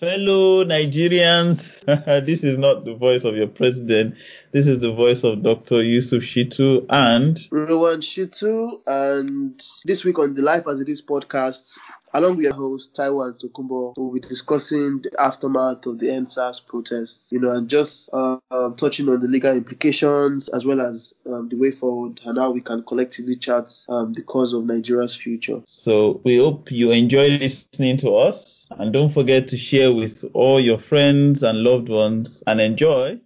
[0.00, 1.84] Fellow Nigerians,
[2.26, 4.16] this is not the voice of your president.
[4.50, 5.82] This is the voice of Dr.
[5.82, 8.80] Yusuf Shittu and Rilwan Shittu.
[8.86, 11.76] And this week on the Life as It Is podcast,
[12.12, 17.30] along with your host Taiwan Tokunboh, we'll be discussing the aftermath of the EndSARS protests,
[17.30, 21.48] you know, and just uh, um, touching on the legal implications as well as um,
[21.48, 25.62] the way forward and how we can collectively chart um, the cause of Nigeria's future.
[25.66, 30.60] So we hope you enjoy listening to us and don't forget to share with all
[30.60, 33.20] your friends and loved ones and enjoy.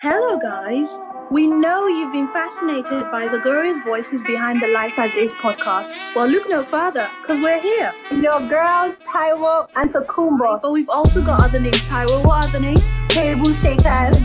[0.00, 1.00] Hello, guys.
[1.28, 5.90] We know you've been fascinated by the glorious voices behind the Life as Is podcast.
[6.14, 7.92] Well, look no further, because we're here.
[8.12, 10.62] Your girls, Taiwo and Tokunboh.
[10.62, 11.84] But we've also got other names.
[11.86, 12.98] Taiwo, what other names?
[13.08, 14.22] Table shakers.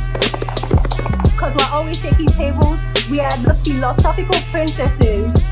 [1.26, 2.80] Because we're always shaking tables.
[3.10, 5.34] We are the philosophical princesses.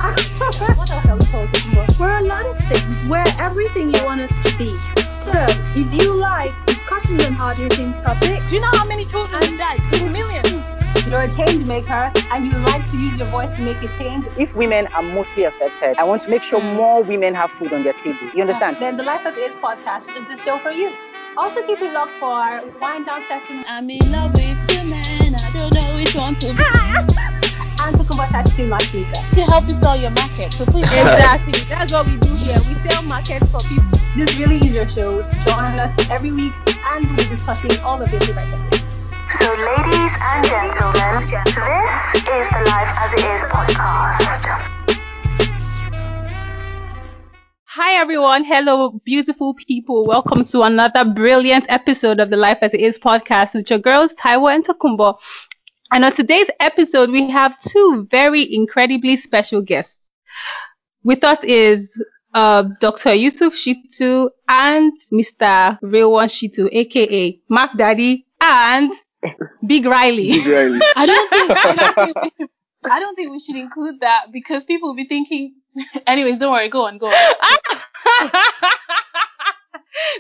[0.78, 2.00] what else are we called, Tokunboh?
[2.00, 3.06] We're a lot of things.
[3.06, 4.78] We're everything you want us to be.
[5.02, 5.44] So,
[5.76, 9.80] if you like discussions on hard hitting topics, do you know how many children died?
[10.14, 10.79] Millions.
[11.06, 14.26] You're a change maker and you like to use your voice to make a change.
[14.38, 16.76] If women are mostly affected, I want to make sure mm.
[16.76, 18.30] more women have food on their table.
[18.34, 18.78] You understand?
[18.80, 20.92] Then the Life as Is podcast is the show for you.
[21.38, 23.64] Also keep it locked for our wind down session.
[23.68, 25.34] I'm in love with two men.
[25.36, 26.64] I don't know which one to be.
[27.82, 29.14] and to convert that to my speaker.
[29.36, 30.52] To help you sell your market.
[30.52, 30.84] So please.
[30.84, 31.54] exactly.
[31.70, 32.58] That's what we do here.
[32.68, 34.00] We sell markets for people.
[34.16, 35.22] This really is your show.
[35.46, 38.79] Join us every week and we'll be discussing all of your favorite topics.
[39.32, 44.40] So, ladies and gentlemen, this is the Life as It Is podcast.
[47.66, 48.44] Hi everyone.
[48.44, 50.04] Hello, beautiful people.
[50.06, 54.16] Welcome to another brilliant episode of the Life as It Is podcast with your girls,
[54.16, 55.20] Taiwo and Tokunboh.
[55.92, 60.10] And on today's episode, we have two very incredibly special guests.
[61.04, 63.14] With us is uh, Dr.
[63.14, 65.80] Yusuf Shittu and Mr.
[65.82, 68.92] Rilwan Shittu, aka Mac Daddy and
[69.66, 70.32] Big Riley.
[70.32, 70.80] Big Riley.
[70.96, 72.50] I don't think, I don't think we should,
[72.90, 75.56] I don't think we should include that because people will be thinking.
[76.08, 76.70] Anyways, don't worry.
[76.70, 76.98] Go on.
[76.98, 77.14] Go on.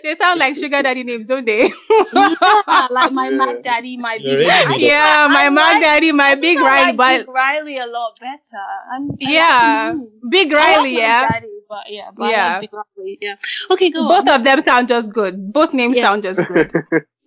[0.04, 1.72] they sound like sugar daddy names, don't they?
[2.14, 3.36] yeah, like my yeah.
[3.36, 4.86] Mac Daddy, my Big Riley.
[4.86, 8.20] Yeah, my I Mac like, Daddy, my Big Riley, like but Big Riley a lot
[8.20, 8.66] better.
[8.94, 9.96] I'm, yeah,
[10.30, 11.30] Big Riley, yeah.
[11.30, 12.52] Daddy, but yeah, but yeah.
[12.54, 13.36] Like Big Riley, yeah.
[13.72, 14.36] Okay, go Both on.
[14.36, 15.54] of them sound just good.
[15.54, 16.04] Both names yeah.
[16.04, 16.72] sound just good.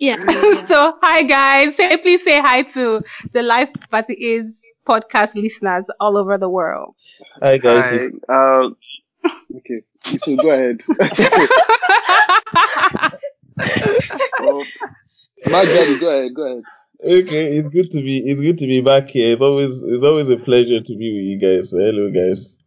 [0.02, 0.64] Yeah, yeah.
[0.66, 1.76] so, hi guys.
[1.76, 3.02] Say please say hi to
[3.32, 6.96] the Life But It Is podcast listeners all over the world.
[7.40, 8.10] Hi guys.
[8.28, 8.62] Hi.
[8.64, 8.76] Um,
[9.56, 9.82] okay,
[10.18, 10.80] so go ahead.
[14.40, 14.64] well,
[15.46, 16.64] my daddy, go ahead, go ahead.
[17.04, 19.32] Okay, it's good to be it's good to be back here.
[19.34, 21.70] It's always it's always a pleasure to be with you guys.
[21.70, 22.58] So hello guys.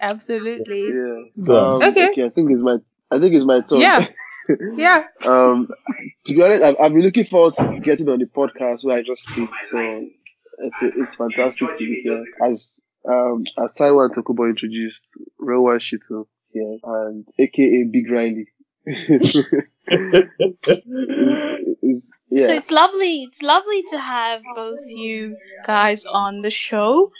[0.00, 0.88] Absolutely.
[0.88, 1.54] Yeah.
[1.56, 2.10] Um, okay.
[2.10, 2.24] okay.
[2.26, 2.76] I think it's my
[3.10, 3.80] I think it's my turn.
[3.80, 4.06] Yeah.
[4.74, 5.04] Yeah.
[5.24, 5.68] um,
[6.24, 9.02] to be honest, I've, I've been looking forward to getting on the podcast where I
[9.02, 9.50] just speak.
[9.62, 10.06] So
[10.58, 12.24] it's it's fantastic to be here.
[12.42, 15.06] As um as Taiwan Tokunboh introduced,
[15.40, 18.48] Rilwan Shittu here and AKA Big Riley.
[18.86, 19.52] is,
[21.82, 22.46] is, yeah.
[22.46, 23.22] So it's lovely.
[23.22, 27.10] It's lovely to have both you guys on the show.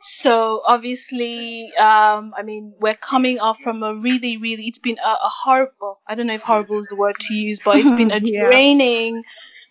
[0.00, 4.64] So obviously, um, I mean, we're coming off from a really, really.
[4.66, 6.00] It's been a, a horrible.
[6.08, 8.46] I don't know if horrible is the word to use, but it's been a Yeah.
[8.48, 9.24] draining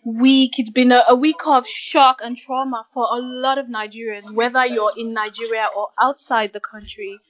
[0.04, 0.58] week.
[0.58, 4.64] It's been a, a week of shock and trauma for a lot of Nigerians, whether
[4.66, 7.20] you're in Nigeria or outside the country.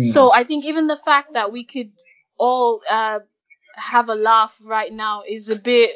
[0.00, 1.92] So I think even the fact that we could
[2.38, 3.20] all uh,
[3.76, 5.92] have a laugh right now is a bit.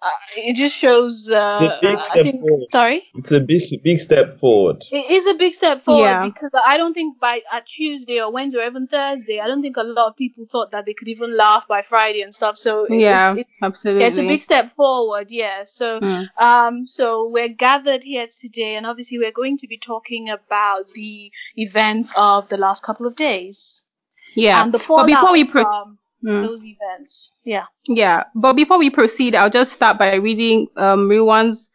[0.00, 1.28] Uh, it just shows.
[1.28, 2.40] Uh, It's a big I step think.
[2.48, 2.66] forward.
[2.70, 3.02] Sorry.
[3.16, 4.84] It's a big big step forward.
[4.92, 6.24] It is a big step forward Yeah.
[6.24, 9.76] because I don't think by at Tuesday or Wednesday or even Thursday, I don't think
[9.76, 12.56] a lot of people thought that they could even laugh by Friday and stuff.
[12.56, 14.02] So Yeah, it's, it's absolutely.
[14.02, 15.32] yeah, it's a big step forward.
[15.32, 15.64] Yeah.
[15.64, 16.28] So Mm.
[16.40, 21.32] um, so we're gathered here today, and obviously we're going to be talking about the
[21.56, 23.82] events of the last couple of days
[24.36, 24.62] Yeah.
[24.62, 26.42] and the but before we pro- from Mm.
[26.46, 27.34] those events.
[27.44, 27.64] Yeah.
[27.86, 31.70] Yeah, but before we proceed, I'll just start by reading um Rilwan's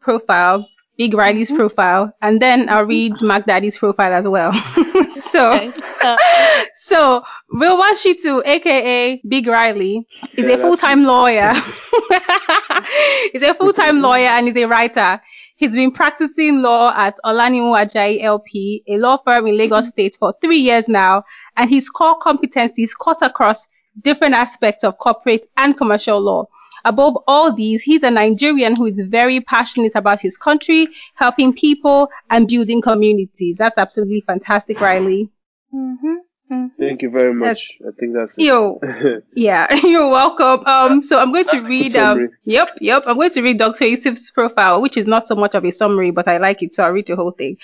[0.00, 0.68] profile,
[0.98, 1.56] Big Riley's Mm-hmm.
[1.56, 4.52] profile, and then I'll read Mac Daddy's profile as well.
[5.32, 5.72] so, Okay.
[6.02, 6.16] Uh,
[6.76, 7.22] so
[7.54, 10.06] Rilwan Shittu, aka Big Riley,
[10.36, 11.52] is Yeah, a full-time lawyer.
[13.32, 15.20] he's a full-time lawyer and he's a writer.
[15.56, 20.34] He's been practicing law at Olaniwun Ajayi LP, a law firm in Lagos State for
[20.42, 21.24] three years now,
[21.56, 23.66] and his core competencies cut across
[24.02, 26.46] different aspects of corporate and commercial law.
[26.84, 32.08] Above all these, he's a Nigerian who is very passionate about his country, helping people
[32.30, 33.56] and building communities.
[33.56, 35.30] That's absolutely fantastic, Riley.
[35.74, 36.25] Mm-hmm.
[36.50, 36.70] Mhm.
[36.78, 37.78] Thank you very much.
[37.80, 38.44] I think that's it.
[38.44, 38.80] Yo,
[39.34, 40.64] yeah, you're welcome.
[40.66, 41.96] Um, so I'm going to That's a good read.
[41.96, 43.04] Um, yep, yep.
[43.06, 43.84] I'm going to read Dr.
[43.84, 46.84] Yusuf's profile, which is not so much of a summary, but I like it, so
[46.84, 47.56] I'll read the whole thing.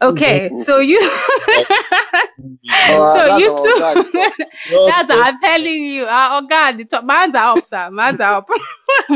[0.00, 1.00] Okay, so you.
[2.88, 3.50] Oh, so that's you.
[3.50, 4.32] our guy, Tom.
[4.86, 6.04] That's I'm telling you.
[6.04, 7.90] Uh, oh God, the top man's are up, sir.
[7.90, 8.48] Man's are up.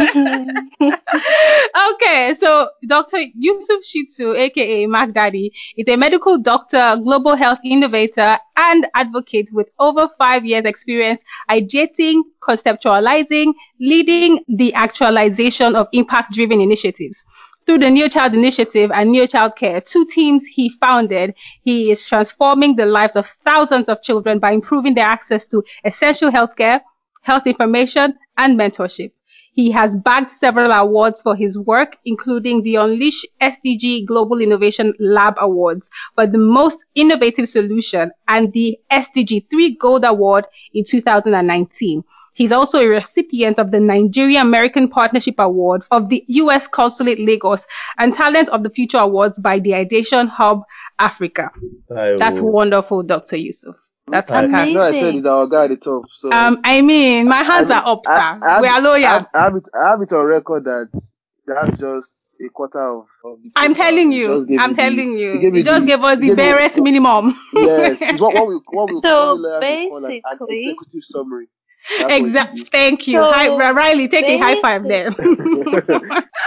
[1.93, 3.19] okay, so Dr.
[3.35, 9.71] Yusuf Shittu, aka Mac Daddy, is a medical doctor, global health innovator, and advocate with
[9.79, 11.21] over five years experience
[11.51, 17.25] ideating, conceptualizing, leading the actualization of impact-driven initiatives.
[17.67, 22.07] Through the Neo Child Initiative and Neo Child Care, two teams he founded, he is
[22.07, 26.81] transforming the lives of thousands of children by improving their access to essential healthcare,
[27.23, 29.11] health information, and mentorship.
[29.57, 35.37] He has bagged several awards for his work, including the Unleash SDG Global Innovation Lab
[35.39, 40.45] Awards for the most innovative solution and the SDG 3 Gold Award
[40.75, 42.05] in 2019.
[42.35, 46.69] He's also a recipient of the Nigeria American Partnership Award of the U.S.
[46.69, 47.67] Consulate Lagos
[47.97, 50.65] and Talent of the Future Awards by the Ideation Hub
[50.99, 51.51] Africa.
[51.89, 52.45] That's oh.
[52.45, 53.39] wonderful, Dr.
[53.39, 53.86] Yusuf.
[54.09, 54.75] That's I, fantastic.
[54.77, 56.05] no, I said it's our guy at the top.
[56.15, 58.13] So Um, I mean, my hands I- are up, sir.
[58.13, 59.05] I- I we are I loyal.
[59.05, 59.69] I have it.
[59.75, 60.89] I have it on record that
[61.47, 63.07] that's just a quarter of.
[63.25, 64.33] of the I'm telling you.
[64.33, 65.39] I'm me the- telling you.
[65.41, 67.35] gave You just the- gave us the barest minimum.
[67.53, 70.23] Yes, it's what, what we what we So, what we call an- an basically-
[70.69, 71.49] executive summary.
[71.89, 72.61] That's what it Exactly.
[72.63, 73.19] Thank you.
[73.19, 75.11] So, Hi, Riley, take a high five there.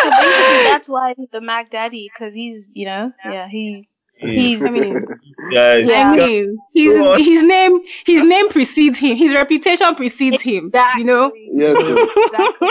[0.01, 3.85] So basically, that's why the Mac Daddy, because he's, you know, yeah, he,
[4.19, 5.05] he's, I mean,
[5.53, 6.11] guys, I Yeah.
[6.15, 9.15] mean, his, his name, his name precedes him.
[9.17, 10.71] His reputation precedes him.
[10.97, 11.31] You know.
[11.35, 12.09] Yes, yes.
[12.27, 12.69] exactly.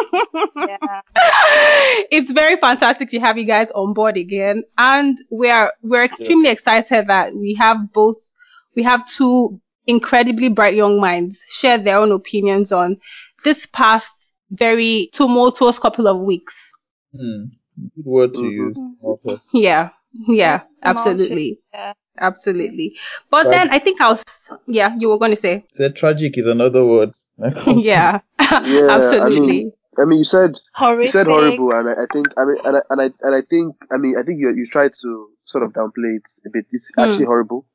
[0.67, 1.00] Yeah.
[2.11, 7.06] it's very fantastic to have you guys on board again, and we're we're extremely excited
[7.09, 8.17] that we have both
[8.75, 12.99] we have two incredibly bright young minds share their own opinions on
[13.45, 16.73] this past very tumultuous couple of weeks.
[17.17, 17.45] Hmm.
[17.97, 18.53] Good word to Mhm.
[18.53, 19.50] use.
[19.55, 21.93] Yeah, yeah, absolutely, Yeah.
[22.19, 22.96] absolutely.
[23.31, 23.50] But Right.
[23.50, 24.25] then I think I was
[24.66, 27.14] yeah, you were going to say Said tragic is another word.
[27.66, 28.20] yeah,
[28.62, 29.20] Yeah, absolutely.
[29.20, 30.55] I mean, I mean, you said
[31.00, 33.40] you said horrible, and I, I think I mean, and I, and I and I
[33.49, 36.66] think I mean, I think you you tried to sort of downplay it a bit.
[36.72, 36.99] It's Hmm.
[37.02, 37.66] actually horrible.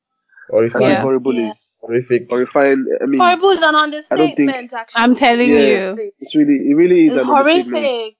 [0.53, 0.83] I Horrifying.
[0.85, 1.01] think Yeah.
[1.01, 1.47] horrible Yeah.
[1.47, 2.29] is Horrific.
[2.29, 2.85] horrifying.
[3.01, 5.01] I mean, Horrible is an don't think- understatement, actually.
[5.03, 5.95] I'm telling Yeah.
[5.95, 6.11] you.
[6.19, 7.85] it's really it really is It's an understatement.
[7.85, 8.15] horrific.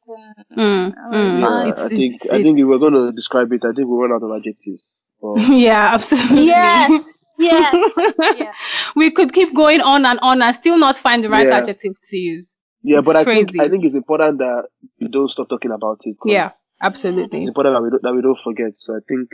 [0.58, 3.62] Mm, mm, Yeah, it's- I think it's- I think if we're going to describe it,
[3.64, 4.96] I think we run out of adjectives.
[5.22, 5.36] But
[5.68, 6.46] yeah, absolutely.
[6.48, 7.20] Yes.
[7.40, 8.16] Yes.
[8.38, 8.52] yeah.
[8.96, 11.58] we could keep going on and on and still not find the right Yeah.
[11.58, 12.56] adjectives to use.
[12.84, 13.60] yeah, but I think.
[13.60, 14.66] I think it's important that
[15.02, 16.16] we don't stop talking about it.
[16.26, 16.50] Yeah,
[16.82, 17.40] absolutely.
[17.40, 18.74] it's important that we don't, that we don't forget.
[18.78, 19.30] So I think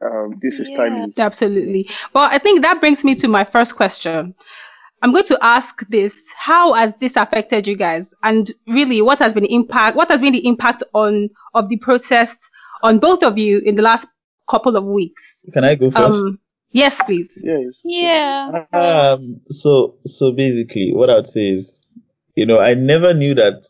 [0.00, 0.76] um, this is Yeah.
[0.76, 1.14] timely.
[1.18, 1.88] Absolutely.
[2.14, 4.34] Well, I think that brings me to my first question.
[5.02, 8.14] I'm going to ask this: How has this affected you guys?
[8.22, 9.96] And really, what has been the impact?
[9.96, 12.50] What has been the impact on of the protest
[12.82, 14.06] on both of you in the last
[14.48, 15.44] couple of weeks?
[15.52, 16.24] Can I go first?
[16.24, 16.38] Um,
[16.72, 17.38] yes, please.
[17.42, 17.74] Yes.
[17.84, 18.64] Yeah.
[18.72, 21.86] Um, so, so basically, what I'd say is,
[22.34, 23.66] you know, I never knew that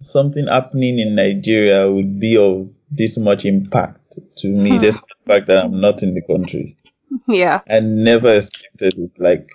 [0.00, 4.82] something happening in Nigeria would be of this much impact to me, Hmm.
[4.82, 6.76] despite the fact that I'm not in the country.
[7.28, 7.60] Yeah.
[7.68, 9.10] I never expected it.
[9.18, 9.50] Like,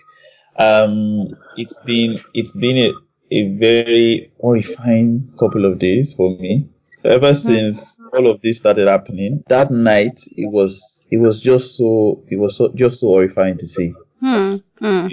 [0.58, 2.94] um, it's been, it's been a,
[3.32, 6.70] a very horrifying couple of days for me.
[7.04, 12.24] Ever since all of this started happening, that night, it was, it was just so,
[12.28, 14.58] it was so, just so horrifying to see Hmm.
[14.80, 15.08] Hmm.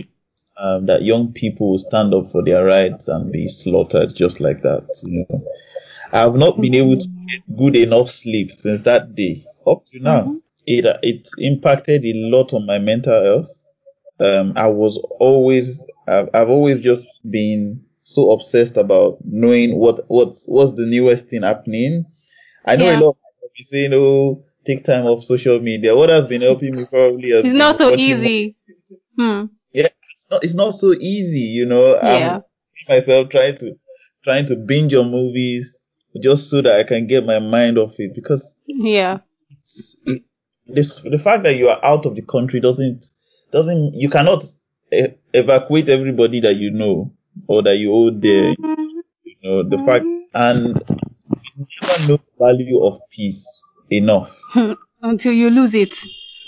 [0.58, 4.86] um, that young people stand up for their rights and be slaughtered just like that.
[5.04, 5.44] You know,
[6.12, 9.98] I have not been able to get good enough sleep since that day up to
[9.98, 10.36] now.
[10.66, 13.64] It it impacted a lot on my mental health.
[14.20, 20.46] Um, I was always I've, I've always just been so obsessed about knowing what what's
[20.46, 22.04] what's the newest thing happening.
[22.64, 22.98] I know Yeah.
[22.98, 26.42] a lot of people be saying, "Oh, take time off social media." What has been
[26.42, 28.56] helping me probably has It's not so easy.
[29.18, 29.46] Hmm.
[29.72, 31.96] Yeah, it's not it's not so easy, you know.
[31.96, 32.36] Yeah.
[32.36, 32.42] I'm
[32.88, 33.76] myself trying to
[34.22, 35.76] trying to binge on movies
[36.22, 39.18] just so that I can get my mind off it because Yeah.
[40.06, 40.22] it,
[40.66, 43.06] this the fact that you are out of the country doesn't
[43.50, 44.44] doesn't you cannot
[44.92, 47.12] e- evacuate everybody that you know
[47.48, 48.54] or that you hold there.
[49.24, 50.82] You know the fact and
[51.56, 53.46] you never know the value of peace
[53.90, 54.38] enough.
[55.02, 55.94] Until you lose it.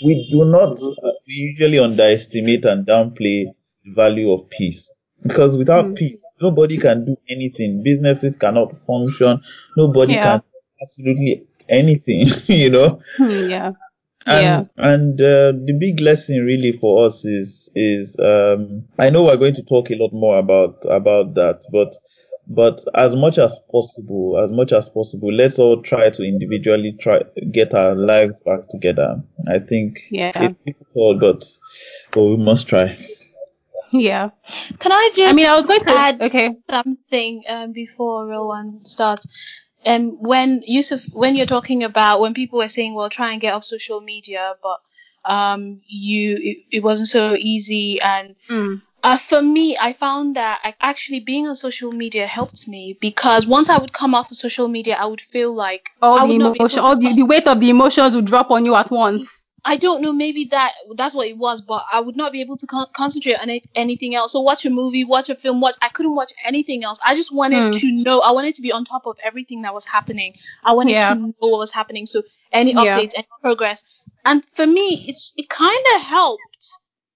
[0.03, 3.45] we do not uh, we usually underestimate and downplay
[3.85, 4.91] the value of peace
[5.23, 5.95] because without Mm.
[5.95, 9.41] peace nobody can do anything businesses cannot function
[9.75, 10.23] nobody Yeah.
[10.23, 10.41] can
[10.81, 13.71] absolutely anything you know Hmm, Yeah.
[14.27, 14.65] Yeah.
[14.77, 19.37] And, and uh, the big lesson really for us is is um, I know we're
[19.37, 21.95] going to talk a lot more about about that, but
[22.49, 27.21] but as much as possible, as much as possible, let's all try to individually try
[27.51, 29.21] get our lives back together.
[29.47, 30.31] I think Yeah.
[30.35, 31.45] it's difficult, but
[32.11, 32.97] but we must try.
[33.91, 34.29] Yeah.
[34.79, 35.89] Can I just I mean, I was going to.
[35.91, 36.55] add Okay.
[36.69, 39.27] something um, before Rilwan starts?
[39.85, 43.53] Um, when Yusuf, when you're talking about when people were saying, well, try and get
[43.53, 44.79] off social media, but
[45.31, 48.81] um, you it, it wasn't so easy and Mm.
[49.03, 53.45] uh, for me, I found that I, actually being on social media helped me because
[53.45, 56.79] once I would come off of social media, I would feel like All the emotion,
[56.79, 59.36] all the, the weight of the emotions would drop on you at once.
[59.69, 62.55] I don't know, maybe that that's what it was, but I would not be able
[62.57, 64.31] to con- concentrate on anything else.
[64.31, 65.75] So watch a movie, watch a film, watch.
[65.81, 66.99] I couldn't watch anything else.
[67.05, 67.79] I just wanted Hmm.
[67.81, 68.21] to know.
[68.21, 70.35] I wanted to be on top of everything that was happening.
[70.63, 71.13] I wanted Yeah.
[71.13, 72.05] to know what was happening.
[72.05, 72.81] So any Yeah.
[72.81, 73.83] updates, any progress,
[74.23, 76.41] and for me, it's it kind of helped.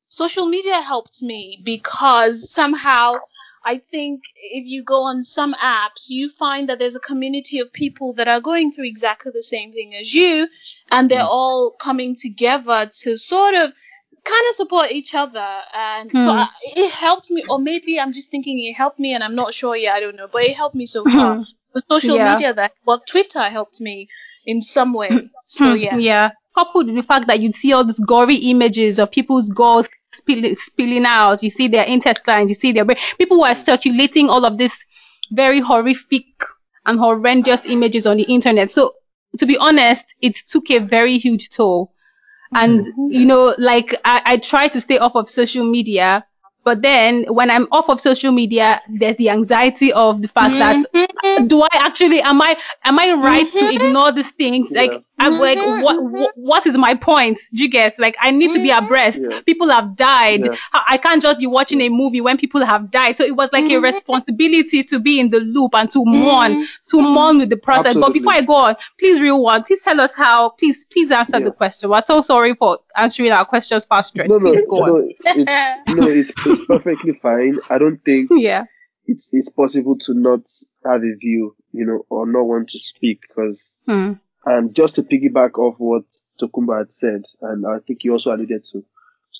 [0.09, 3.15] Social media helped me because somehow
[3.63, 7.71] I think if you go on some apps, you find that there's a community of
[7.71, 10.47] people that are going through exactly the same thing as you,
[10.91, 13.71] and they're all coming together to sort of
[14.23, 15.47] kind of support each other.
[15.73, 16.37] And so Hmm.
[16.39, 19.53] I, it helped me, or maybe I'm just thinking it helped me, and I'm not
[19.53, 19.95] sure yet.
[19.95, 21.43] I don't know, but it helped me so far.
[21.73, 22.33] The social Yeah.
[22.33, 24.09] media that, well, Twitter helped me
[24.45, 25.29] in some way.
[25.45, 26.31] So Hmm, yes, Yeah.
[26.53, 30.55] Coupled with the fact that you'd see all these gory images of people's gulls spill,
[30.55, 32.97] spilling out, you see their intestines, you see their brain.
[33.17, 33.63] People were mm.
[33.63, 34.85] circulating all of this
[35.31, 36.25] very horrific
[36.85, 38.71] and horrendous images on the internet.
[38.71, 38.95] So
[39.37, 41.93] to be honest, it took a very huge toll.
[42.53, 43.13] And mm.
[43.13, 46.25] you know, like I, I try to stay off of social media,
[46.63, 50.85] but then when I'm off of social media, there's the anxiety of the fact that
[50.93, 51.47] mm-hmm.
[51.47, 53.81] do I actually am I am I right to mm-hmm.
[53.81, 54.69] ignore these things?
[54.69, 55.41] Like I'm mm-hmm.
[55.41, 56.41] like what, what mm-hmm.
[56.41, 57.39] what is my point?
[57.53, 58.85] Do you get like I need to be mm-hmm.
[58.85, 59.19] abreast.
[59.21, 59.41] Yeah.
[59.41, 60.45] People have died.
[60.45, 60.55] Yeah.
[60.73, 63.17] I, I can't just be watching a movie when people have died.
[63.17, 67.01] So it was like a responsibility to be in the loop and to mourn to
[67.01, 67.95] mourn with the process.
[67.95, 70.49] But before I go on, please Rilwan, please tell us how.
[70.49, 71.45] Please please answer Yeah.
[71.45, 71.91] the question.
[71.91, 74.29] We're so sorry for answering our questions fast stretch.
[74.29, 75.03] No, no, please go no, on.
[75.07, 75.25] it's,
[75.95, 77.57] no, it's, it's perfectly fine.
[77.69, 78.65] I don't think Yeah.
[79.05, 80.41] it's it's possible to not
[80.83, 84.13] have a view, you know, or not want to speak because Hmm.
[84.45, 86.03] And just to piggyback off what
[86.39, 88.83] Tokunboh had said, and I think he also alluded to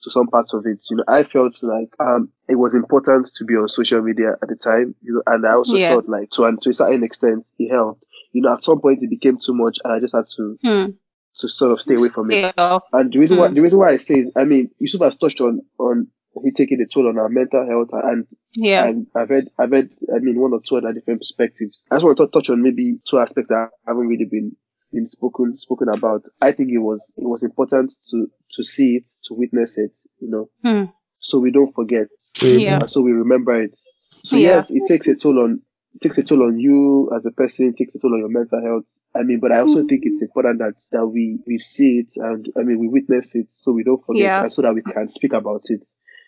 [0.03, 3.45] to some parts of it, you know, I felt like um it was important to
[3.45, 5.89] be on social media at the time, you know, and I also Yeah.
[5.89, 8.03] felt like to and to a certain extent it helped.
[8.31, 10.91] You know, at some point it became too much and I just had to Hmm.
[11.39, 12.53] to sort of stay away from it.
[12.57, 12.79] Yeah.
[12.93, 13.55] And the reason why Hmm.
[13.55, 16.51] the reason why I say is, I mean, you Yusuf has touched on on we
[16.51, 18.85] taking a toll on our mental health, and Yeah.
[18.87, 21.83] and I've heard I've heard I mean one or two other different perspectives.
[21.91, 24.55] I just want to touch on maybe two aspects that haven't really been
[24.93, 26.25] been spoken spoken about.
[26.41, 30.29] I think it was it was important to to see it, to witness it, you
[30.29, 30.91] know, Hmm.
[31.19, 32.07] so we don't forget,
[32.41, 32.85] Yeah.
[32.87, 33.77] so we remember it.
[34.23, 34.55] So Yeah.
[34.55, 35.61] yes, it takes a toll on
[35.93, 38.29] it takes a toll on you as a person, it takes a toll on your
[38.29, 38.85] mental health.
[39.13, 42.47] I mean, but I also think it's important that that we we see it and
[42.57, 44.41] I mean we witness it so we don't forget Yeah.
[44.43, 45.83] and so that we can speak about it.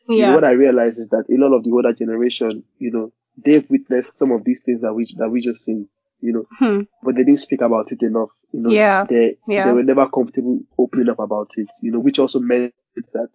[0.10, 0.36] You know, Yeah.
[0.36, 4.17] what I realize is that a lot of the older generation, you know, they've witnessed
[4.17, 5.88] some of these things that we that we just seen,
[6.24, 6.82] you know, Hmm.
[7.03, 8.30] but they didn't speak about it enough.
[8.51, 9.06] You know, Yeah.
[9.10, 9.65] they Yeah.
[9.65, 11.68] they were never comfortable opening up about it.
[11.82, 12.74] You know, which also meant
[13.13, 13.30] that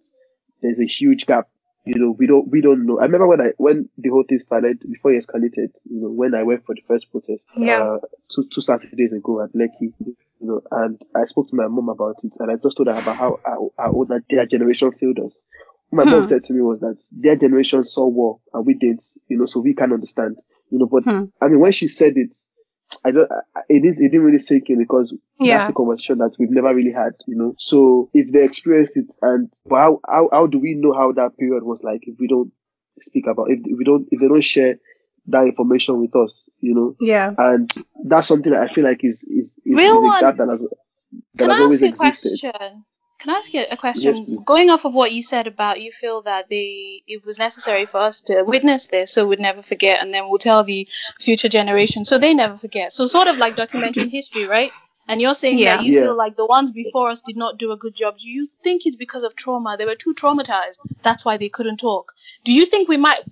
[0.61, 1.47] there's a huge gap.
[1.85, 2.99] You know, we don't we don't know.
[2.99, 5.71] I remember when I when the whole thing started before it escalated.
[5.89, 7.81] You know, when I went for the first protest, Yeah.
[7.81, 7.97] uh,
[8.33, 9.93] two two Saturdays ago at Lekki.
[10.41, 12.97] You know, and I spoke to my mom about it, and I just told her
[12.97, 15.43] about how our, how old their generation failed us.
[15.89, 16.27] What my mom Hmm.
[16.29, 19.59] said to me was that their generation saw war and we didn't, you know, so
[19.59, 20.37] we can understand,
[20.69, 20.85] you know.
[20.85, 21.23] But Hmm.
[21.41, 22.35] I mean, when she said it,
[23.05, 23.29] I don't,
[23.69, 25.59] it is, it didn't, really sink in because Yeah.
[25.59, 27.55] that's a conversation that we've never really had, you know.
[27.57, 31.63] So if they experienced it, and how, how how do we know how that period
[31.63, 32.51] was like if we don't
[32.99, 34.75] speak about if we don't if they don't share
[35.27, 36.95] that information with us, you know?
[36.99, 37.33] Yeah.
[37.37, 37.71] And
[38.05, 40.59] that's something that I feel like is is, is, Real is a gap that has
[40.61, 40.69] that
[41.37, 42.41] Can has I always ask you a existed.
[42.41, 42.85] question?
[43.19, 44.15] Can I ask you a question?
[44.27, 44.43] Yes.
[44.45, 47.99] Going off of what you said about you feel that they it was necessary for
[47.99, 50.87] us to witness this so we'd never forget and then we'll tell the
[51.19, 52.93] future generation so they never forget.
[52.93, 54.71] So sort of like documenting history, right?
[55.07, 55.77] And you're saying Yeah.
[55.77, 56.01] that you Yeah.
[56.03, 58.17] feel like the ones before us did not do a good job.
[58.17, 59.75] Do you think it's because of trauma?
[59.77, 60.79] They were too traumatized.
[61.03, 62.13] That's why they couldn't talk.
[62.45, 63.23] Do you think we might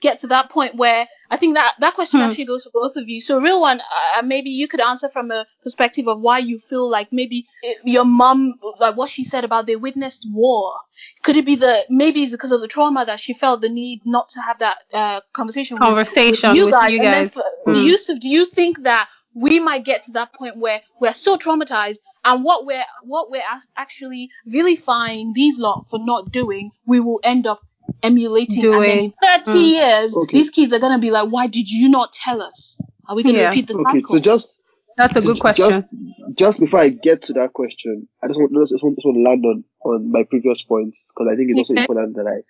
[0.00, 2.26] get to that point where I think that that question Hmm.
[2.26, 3.20] actually goes for both of you.
[3.20, 7.08] So, Rilwan, uh, maybe you could answer from a perspective of why you feel like
[7.12, 10.74] maybe uh, your mom, like what she said about they witnessed war.
[11.22, 14.02] Could it be the maybe it's because of the trauma that she felt the need
[14.04, 16.92] not to have that uh, conversation with- Conversation with you with guys?
[16.92, 17.34] you And then guys.
[17.34, 17.74] for Hmm.
[17.86, 21.98] Yusuf, do you think that we might get to that point where we're so traumatized
[22.24, 27.20] and what we're what we're ac- actually vilifying these lot for not doing we will
[27.22, 27.60] end up
[28.02, 29.68] emulating and then in 30 Mm.
[29.70, 30.38] years Okay.
[30.38, 33.22] these kids are going to be like why did you not tell us are we
[33.22, 33.48] going to Yeah.
[33.50, 34.60] repeat the Okay, cycle so just
[34.96, 35.70] That's a good question.
[35.70, 39.16] Just, just before I get to that question, I just want just want, just want
[39.16, 41.82] to land on on my previous points because I think it's also Okay.
[41.82, 42.40] important that I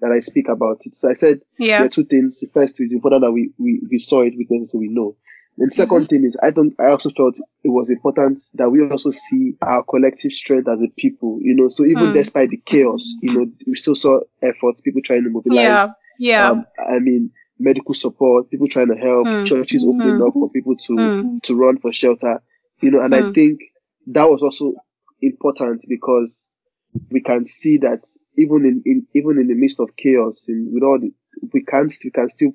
[0.00, 0.96] that I speak about it.
[0.96, 2.40] So I said yeah there are two things.
[2.40, 5.16] The first is important that we, we, we saw it, witnessed it, so we know.
[5.58, 5.70] And.
[5.70, 9.56] 2nd thing is I don't I also felt it was important that we also see
[9.60, 11.68] our collective strength as a people, you know.
[11.68, 12.14] So even Mm.
[12.14, 15.64] despite the chaos, you know, we still saw efforts, people trying to mobilize.
[15.64, 15.86] Yeah.
[16.18, 16.50] Yeah.
[16.50, 19.46] Um, I mean, medical support, people trying to help, Mm.
[19.46, 20.26] churches opening Mm.
[20.28, 21.42] up for people to Mm.
[21.42, 22.42] to run for shelter,
[22.80, 23.00] you know.
[23.00, 23.34] And I Mm.
[23.34, 23.60] think
[24.08, 24.74] that was also
[25.20, 26.48] important because
[27.10, 28.06] we can see that
[28.38, 31.12] even in, in even in the midst of chaos, in with all the,
[31.52, 32.52] we can we can still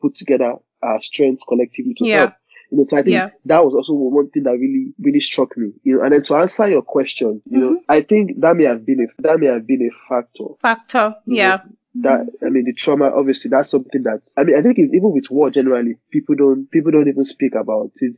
[0.00, 2.16] put together our strengths collectively to Yeah.
[2.18, 2.32] help.
[2.70, 3.30] You know, so I think Yeah.
[3.46, 5.72] that was also one thing that really really struck me.
[5.84, 8.84] You know, and then to answer your question, you know, I think that may have
[8.84, 11.14] been a that may have been a factor Factor.
[11.26, 11.56] Yeah.
[11.94, 14.92] know, that I mean the trauma obviously that's something that I mean I think it's
[14.94, 18.16] even with war generally people don't people don't even speak about it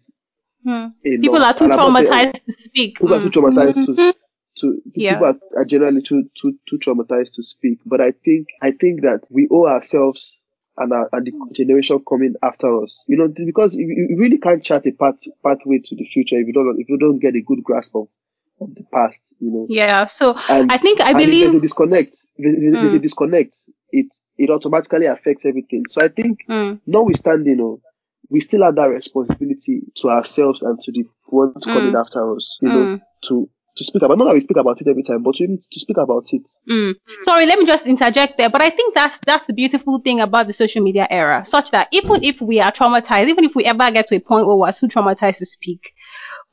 [0.67, 0.93] Mm.
[1.03, 2.99] People are too And I'm not saying- traumatized to speak.
[2.99, 3.55] people are too Mm.
[3.55, 4.15] traumatized to
[4.57, 5.13] to Yeah.
[5.15, 9.03] people are, are generally too too too traumatized to speak but I think I think
[9.03, 10.40] that we owe ourselves
[10.79, 14.63] and, our, and the generation coming after us you know because you, you really can't
[14.63, 17.43] chart a path pathway to the future if you don't if you don't get a
[17.43, 18.09] good grasp of,
[18.61, 20.05] of the past you know Yeah.
[20.07, 21.63] So and I think I if there's a believe.
[21.63, 22.17] disconnect.
[22.39, 23.03] There's, there's a Mm.
[23.03, 23.57] disconnect.
[23.93, 25.85] It it automatically affects everything.
[25.89, 26.81] So I think, Mm.
[26.87, 27.81] notwithstanding, you know,
[28.29, 32.01] we still have that responsibility to ourselves and to the ones coming Mm.
[32.01, 32.59] after us.
[32.61, 33.01] You know, Mm.
[33.29, 33.51] to
[33.81, 34.19] to speak about.
[34.19, 36.49] Not that we speak about it every time, but we need to speak about it.
[36.69, 36.95] Mm.
[37.23, 38.51] Sorry, let me just interject there.
[38.51, 41.89] But I think that's that's the beautiful thing about the social media era, such that
[41.91, 44.73] even if we are traumatized, even if we ever get to a point where we're
[44.73, 45.95] too traumatized to speak,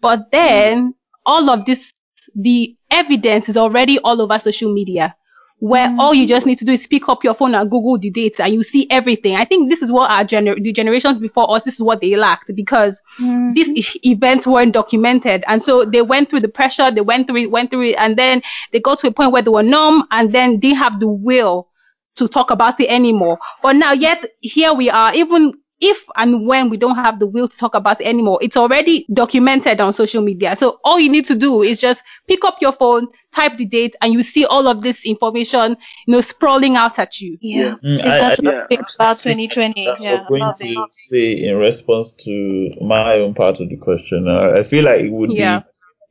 [0.01, 0.93] but then
[1.25, 1.93] all of this,
[2.35, 5.15] the evidence is already all over social media,
[5.59, 5.97] where mm.
[5.99, 8.39] all you just need to do is pick up your phone and Google the dates,
[8.39, 9.35] and you see everything.
[9.35, 12.15] I think this is what our gener- the generations before us, this is what they
[12.15, 13.53] lacked because mm-hmm.
[13.53, 17.37] these e- events weren't documented, and so they went through the pressure, they went through
[17.37, 18.41] it, went through it, and then
[18.71, 21.67] they got to a point where they were numb, and then didn't have the will
[22.15, 23.39] to talk about it anymore.
[23.63, 27.47] But now, yet here we are, even if and when we don't have the will
[27.47, 30.55] to talk about it anymore, it's already documented on social media.
[30.55, 33.95] So all you need to do is just pick up your phone, type the date,
[34.01, 37.37] and you see all of this information, you know, sprawling out at you.
[37.41, 40.59] yeah Mm, If that's I, yeah, what it's about 2020 That's yeah I'm going to
[40.67, 44.27] the- say in response to my own part of the question.
[44.27, 45.61] I feel like it would Yeah.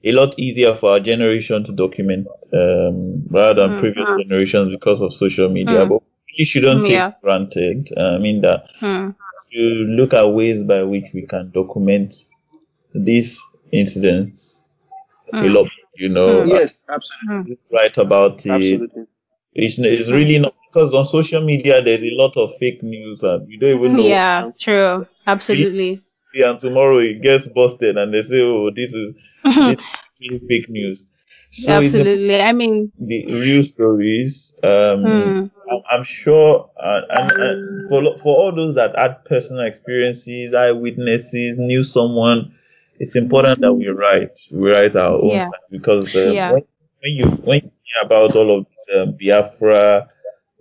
[0.05, 4.23] be a lot easier for our generation to document um, rather than Mm, previous mm.
[4.23, 5.85] generations because of social media.
[5.85, 5.89] Mm.
[5.89, 6.03] But
[6.39, 7.13] we shouldn't take Yeah.
[7.23, 7.91] granted.
[7.97, 8.69] Uh, I mean that.
[9.53, 9.61] To
[9.99, 12.15] look at ways by which we can document
[12.95, 13.41] these
[13.73, 14.65] incidents
[15.33, 15.55] a Mm.
[15.55, 15.69] lot.
[15.97, 16.49] You know, Mm.
[16.49, 18.53] Yes, absolutely, write about it.
[18.53, 19.07] absolutely.
[19.55, 23.49] It's, it's really not because on social media there's a lot of fake news and
[23.51, 24.07] you don't even know.
[24.09, 25.07] Yeah, true.
[25.27, 26.03] Absolutely.
[26.35, 29.79] and tomorrow it gets busted and they say, oh, this is this
[30.21, 31.07] is fake news.
[31.57, 32.41] So Absolutely.
[32.41, 34.53] I mean, the real stories.
[34.63, 35.47] Um, hmm.
[35.71, 41.57] I'm, I'm sure, uh, and, and for for all those that had personal experiences, eyewitnesses,
[41.59, 42.53] knew someone,
[42.99, 45.51] it's important that we write, we write our own Yeah.
[45.71, 46.53] because um, Yeah.
[46.53, 46.63] when,
[47.03, 50.09] when you when you hear about all of this um, Biafra,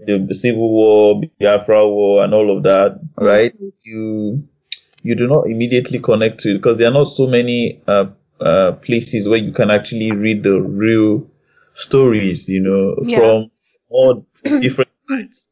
[0.06, 3.54] the Civil War, Biafra War, and all of that, right?
[3.84, 4.48] You
[5.04, 8.08] you do not immediately connect to it because there are not so many uh,
[8.40, 11.28] uh, places where you can actually read the real
[11.74, 13.20] stories, you know, Yeah.
[13.20, 13.52] from
[13.90, 15.50] all different sides.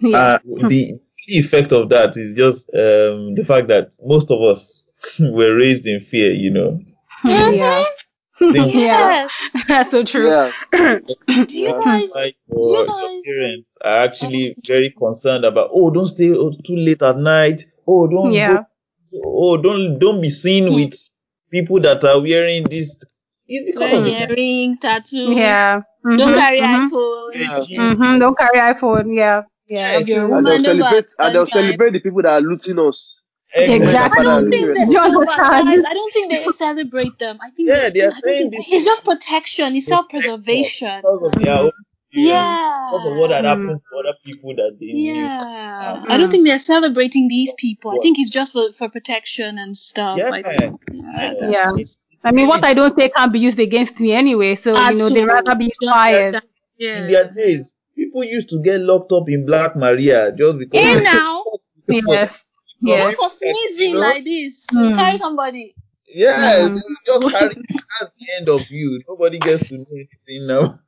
[0.00, 0.18] yeah.
[0.18, 0.94] Uh, the,
[1.26, 4.86] the effect of that is just um, the fact that most of us
[5.20, 6.80] were raised in fear, you know.
[7.24, 7.84] yeah.
[8.38, 9.28] Think Yeah.
[9.28, 10.30] yes That's so true.
[10.32, 15.44] Yeah, do you guys like Do your, you your guys- parents are actually very concerned
[15.44, 17.62] about, oh, don't stay too late at night.
[17.86, 18.64] Oh, don't Yeah.
[19.12, 20.94] go, oh, don't don't be seen with
[21.52, 22.96] people that are wearing this.
[23.46, 25.80] It's because of wearing the earring tattoo Yeah.
[26.04, 27.94] don't Mhm, carry mhm, iphone Yeah.
[27.94, 28.20] mhm.
[28.20, 29.14] Don't carry iPhone.
[29.14, 29.42] Yeah.
[29.68, 29.98] Yeah, Yeah.
[30.00, 33.22] if you Your and they'll celebrate and they'll celebrate the people that are looting us.
[33.54, 34.20] Exactly.
[34.20, 35.66] I don't think that You understand?
[35.68, 37.38] guys, I don't think they celebrate them.
[37.42, 41.02] I think Yeah, they are I think saying it- this- it's just protection, it's self-preservation.
[41.02, 41.70] because of their own
[42.12, 42.88] Yeah.
[42.92, 43.48] because of what had Mm.
[43.48, 45.14] happened to other people that they knew.
[45.14, 47.92] Yeah, I don't think they're celebrating these people.
[47.92, 50.18] I think it's just for, for protection and stuff.
[50.18, 50.30] Yeah.
[50.30, 50.80] I think.
[50.92, 51.70] Yeah, that's Yeah.
[51.72, 54.54] what's- I mean, what I don't say can't be used against me anyway.
[54.54, 56.36] So you know, they rather be quiet.
[56.78, 60.80] In their days, people used to get locked up in Black Maria just because.
[60.80, 61.42] Hey now,
[61.88, 62.44] Yes.
[62.80, 63.14] Yes.
[63.14, 64.00] For sneezing You know?
[64.00, 64.90] like this, Mm.
[64.90, 65.74] you carry somebody.
[66.14, 66.80] Yeah, Mhm.
[67.06, 67.54] just carry.
[68.00, 69.02] That's the end of you.
[69.08, 70.78] Nobody gets to know anything now.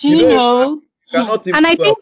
[0.00, 0.82] Do You you know, know?
[1.12, 1.98] Cannot even And I think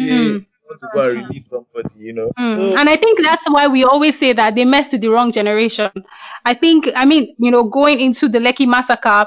[0.00, 0.46] Mm.
[0.78, 2.30] to go and release somebody, you know.
[2.38, 2.72] Mm.
[2.72, 5.32] So, And I think that's why we always say that they messed with the wrong
[5.32, 5.92] generation.
[6.44, 9.26] I think, I mean, you know, going into the Lekki massacre,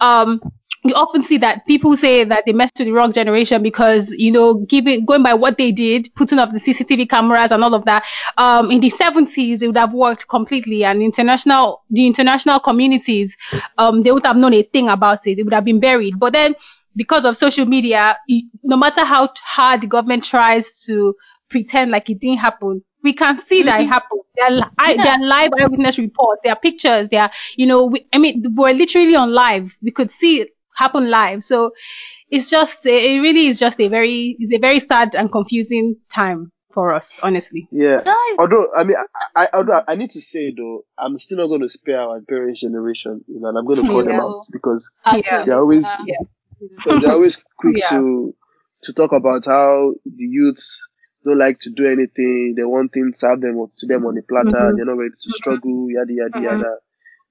[0.00, 0.40] um,
[0.88, 4.30] you often see that people say that they messed with the wrong generation because, you
[4.30, 7.84] know, giving going by what they did, putting up the CCTV cameras and all of
[7.84, 8.04] that,
[8.36, 13.36] um, in the 70s it would have worked completely, and international the international communities,
[13.78, 15.38] um, they would have known a thing about it.
[15.38, 16.18] It would have been buried.
[16.18, 16.54] But then,
[16.94, 18.18] because of social media,
[18.62, 21.14] no matter how hard the government tries to
[21.48, 22.82] pretend like it didn't happen.
[23.02, 24.22] We can see that it happened.
[24.36, 26.40] There are, li- I, there are live eyewitness reports.
[26.42, 27.08] There are pictures.
[27.08, 29.76] There are, you know, we, I mean, we're literally on live.
[29.80, 31.42] We could see it happen live.
[31.42, 31.72] So
[32.30, 36.52] it's just, it really is just a very, it's a very sad and confusing time
[36.72, 37.68] for us, honestly.
[37.72, 38.02] Yeah.
[38.04, 38.96] Guys, Although I mean,
[39.34, 42.20] I, I although I need to say though, I'm still not going to spare our
[42.20, 45.44] parents' generation, you know, and I'm going to call them out because Yeah.
[45.44, 46.16] they're always Yeah.
[46.84, 47.88] because they're always quick Yeah.
[47.90, 48.34] to
[48.82, 50.86] to talk about how the youths
[51.24, 52.54] don't like to do anything.
[52.56, 54.50] They want things served them to them on a platter.
[54.70, 54.76] Mhm.
[54.76, 55.86] They're not ready to struggle.
[55.90, 56.44] Yada yada Mhm.
[56.44, 56.76] yada.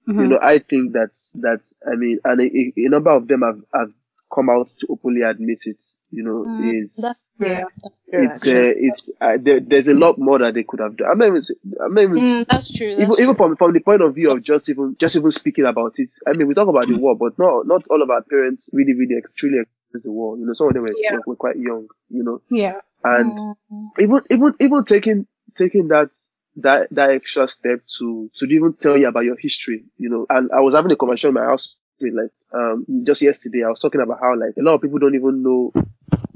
[0.07, 0.29] You Mhm.
[0.29, 1.73] know, I think that's that's.
[1.85, 3.91] I mean, and a, a, a number of them have have
[4.33, 5.77] come out to openly admit it.
[6.11, 7.65] You know, Mm, is that's Yeah.
[8.07, 11.09] it's uh, it's uh, there, there's a lot more that they could have done.
[11.11, 11.37] I'm not even.
[11.37, 11.51] s-
[11.83, 12.17] I'm not even.
[12.19, 12.95] Mm, that's true.
[12.95, 13.23] That's even, true.
[13.23, 16.09] even from from the point of view of just even just even speaking about it,
[16.27, 18.93] I mean, we talk about the war, but not not all of our parents really
[18.95, 20.37] really ex- truly experienced the war.
[20.37, 21.13] You know, some of them were, Yeah.
[21.15, 21.87] were, were quite young.
[22.09, 22.79] You know, Yeah.
[23.03, 23.37] and
[23.71, 23.89] Mm.
[23.99, 26.09] even even even taking taking that
[26.57, 29.85] that that extra step to to even tell you about your history.
[29.97, 33.21] You know, and I was having a conversation in my house with like um just
[33.21, 33.63] yesterday.
[33.65, 35.73] I was talking about how like a lot of people don't even know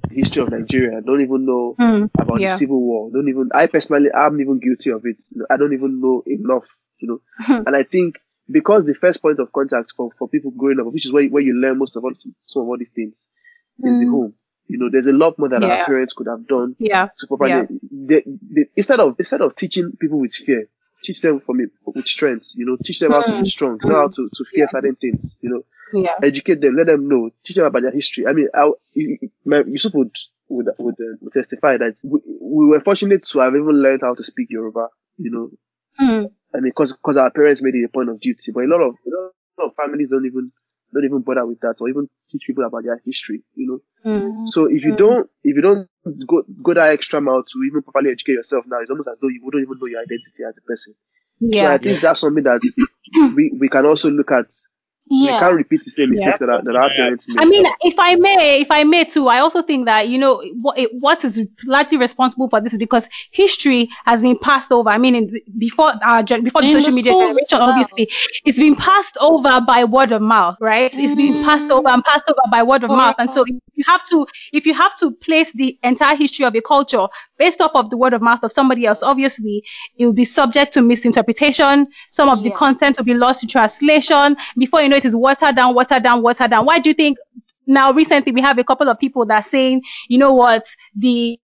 [0.09, 2.09] the history of Nigeria, don't even know Mm.
[2.19, 2.47] about Yeah.
[2.47, 3.09] the civil war.
[3.11, 5.21] Don't even I personally I'm even guilty of it.
[5.49, 6.67] I don't even know enough,
[6.99, 7.21] you know.
[7.65, 8.19] and I think
[8.51, 11.43] because the first point of contact for, for people growing up, which is where, where
[11.43, 12.13] you learn most of all
[12.45, 13.27] some of all these things,
[13.83, 14.09] is the Mm.
[14.11, 14.33] home.
[14.69, 15.79] You know, there's a lot more that Yeah.
[15.79, 17.09] our parents could have done Yeah.
[17.17, 17.65] to properly Yeah.
[17.91, 20.69] they, they, instead of instead of teaching people with fear,
[21.03, 22.51] teach them from it with strength.
[22.55, 25.35] You know, teach them how to be strong, know how to, to fear certain things.
[25.41, 25.61] You know,
[25.93, 26.13] Yeah.
[26.21, 28.27] educate them, let them know, teach them about their history.
[28.27, 28.69] I mean, I,
[29.43, 30.15] my, Yusuf would
[30.49, 34.13] would would, uh, would testify that we, we were fortunate to have even learned how
[34.13, 34.87] to speak Yoruba.
[35.17, 35.49] You know,
[35.99, 36.31] Mm.
[36.55, 38.81] I mean, because because our parents made it a point of duty, but a lot
[38.81, 39.09] of a
[39.61, 40.45] lot of families don't even
[40.93, 43.43] don't even bother with that or even teach people about their history.
[43.55, 43.79] You know.
[44.05, 44.47] Mm.
[44.47, 45.87] So if you don't, if you don't
[46.27, 49.27] go go that extra mile to even properly educate yourself now, it's almost as though
[49.29, 50.95] you wouldn't even know your identity as a person.
[51.51, 51.77] So I Yeah.
[51.77, 52.61] think that's something that
[53.35, 54.47] we, we can also look at.
[55.09, 55.39] We yeah.
[55.39, 57.39] can't repeat the same mistakes that, our, that our parents made.
[57.39, 60.43] I mean, if I may, if I may too, I also think that you know
[60.61, 64.89] what, it, what is largely responsible for this is because history has been passed over.
[64.89, 67.69] I mean, in, before our before the In the social media generation, as well.
[67.69, 68.11] obviously,
[68.45, 70.91] it's been passed over by word of mouth, right?
[70.93, 71.43] It's been mm.
[71.43, 74.27] passed over and passed over by word of mouth, and so if you have to
[74.53, 77.07] if you have to place the entire history of a culture
[77.39, 79.63] based off of the word of mouth of somebody else, obviously
[79.97, 81.87] it will be subject to misinterpretation.
[82.11, 84.37] Some of the content will be lost in translation.
[84.57, 86.65] Before you know it is watered down, watered down, watered down.
[86.65, 87.17] Why do you think
[87.65, 91.39] now recently we have a couple of people that are saying, you know what, the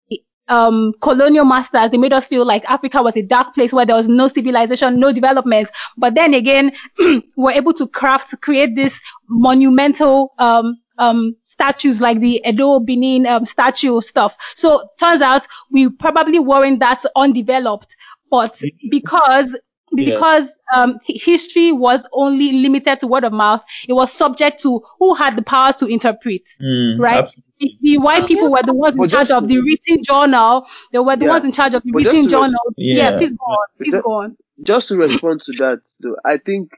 [0.47, 3.95] um, colonial masters, they made us feel like Africa was a dark place where there
[3.95, 5.69] was no civilization, no development.
[5.97, 6.71] But then again,
[7.37, 13.45] we're able to craft, create this monumental, um, um, statues like the Edo Benin, um,
[13.45, 14.35] statue stuff.
[14.55, 17.95] So turns out we probably weren't that undeveloped,
[18.31, 19.57] but because
[19.91, 20.15] Yeah.
[20.15, 25.13] because um, history was only limited to word of mouth, it was subject to who
[25.13, 27.29] had the power to interpret, Mm, right?
[27.59, 30.67] The, the white people were the ones in charge just of the written journal.
[30.91, 31.31] They were the Yeah.
[31.31, 32.59] ones in charge of the But written to- journal.
[32.75, 32.95] Yeah.
[33.11, 33.17] Yeah.
[33.17, 33.67] please go on.
[33.77, 34.37] Please Just- go on.
[34.63, 36.71] just to respond to that, though, I think,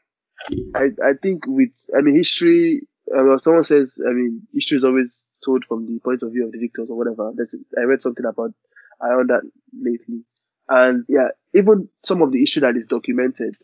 [0.75, 2.82] I, I think with, I mean, history,
[3.15, 6.46] uh, well, someone says, I mean, history is always told from the point of view
[6.46, 7.32] of the victors or whatever.
[7.36, 8.54] That's, I read something about,
[9.02, 9.43] I heard that
[9.80, 10.24] lately.
[10.70, 13.56] And yeah, even some of the history that is documented,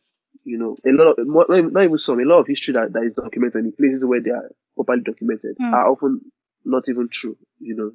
[0.46, 3.14] you know, a lot of, not even some, a lot of history that, that is
[3.14, 5.74] documented in places where they are properly documented Hmm.
[5.74, 6.22] are often
[6.66, 7.92] not even true, you know,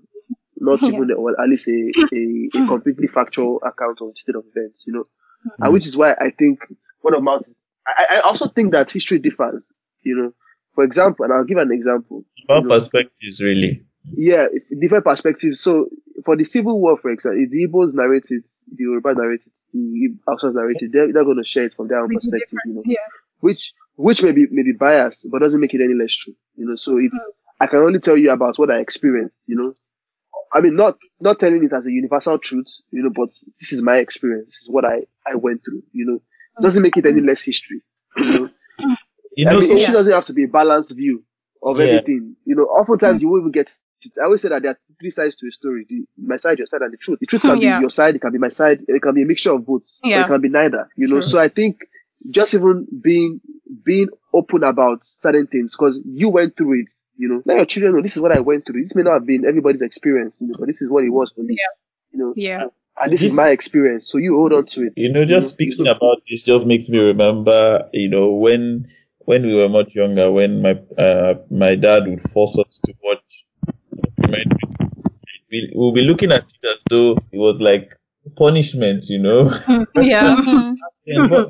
[0.57, 0.89] not Yeah.
[0.91, 4.85] even, or at least a, a, a completely factual account of the state of events,
[4.87, 5.05] you know,
[5.43, 5.65] Hmm.
[5.65, 6.61] and which is why I think
[7.03, 7.49] word of mouth.
[7.87, 9.73] I, I also think that history differs.
[10.03, 10.33] You know,
[10.79, 12.25] for example, and I'll give an example.
[12.37, 13.83] Different you know, perspectives, really.
[14.17, 15.61] yeah, if- different perspectives.
[15.61, 15.89] So
[16.25, 18.45] for the Civil War, for example, if the Igbos narrate it,
[18.77, 21.87] the Yoruba narrate it, the Hausas narrate it, they're, they're going to share it from
[21.89, 22.59] their own Which perspective.
[22.67, 23.07] You know, Yeah.
[23.41, 26.35] which which may be may be biased, but doesn't make it any less true.
[26.57, 27.65] You know, so it's Hmm.
[27.65, 29.35] I can only tell you about what I experienced.
[29.47, 29.71] You know,
[30.53, 33.83] I mean, not not telling it as a universal truth, you know, but this is
[33.83, 34.47] my experience.
[34.55, 35.83] This is what I I went through.
[35.93, 36.19] You know,
[36.63, 37.83] doesn't make it any less history.
[38.17, 38.51] You know,
[39.39, 41.23] You I mean, so, history doesn't have to be a balanced view
[41.63, 41.85] of Yeah.
[41.85, 42.35] everything.
[42.45, 43.71] You know, oftentimes you won't even get.
[44.21, 46.67] I always say that there are three sides to a story: the, my side, your
[46.67, 47.21] side, and the truth.
[47.21, 47.77] The truth can Yeah.
[47.77, 49.85] be your side, it can be my side, it can be a mixture of both,
[50.03, 50.23] Yeah.
[50.23, 50.89] it can be neither.
[50.97, 51.23] You know, True.
[51.31, 51.79] so I think
[52.33, 53.41] just even being
[53.85, 56.93] being open about certain things because you went through it.
[57.17, 58.83] You know, let your children know this is what I went through.
[58.83, 61.31] This may not have been everybody's experience, you know, but this is what it was
[61.33, 61.57] for me.
[62.13, 62.67] You know, Yeah.
[63.01, 64.09] and this is my experience.
[64.11, 64.93] So you hold on to it.
[64.97, 68.89] you know, just know, speaking about this just makes me remember, you know, when
[69.29, 73.25] when we were much younger, when my uh, my dad would force us to watch
[74.01, 74.69] documentary,
[75.51, 77.95] we, we'll be looking at it as though it was like
[78.37, 79.53] punishment, you know.
[79.95, 80.75] Yeah.
[81.07, 81.49] Yeah, but,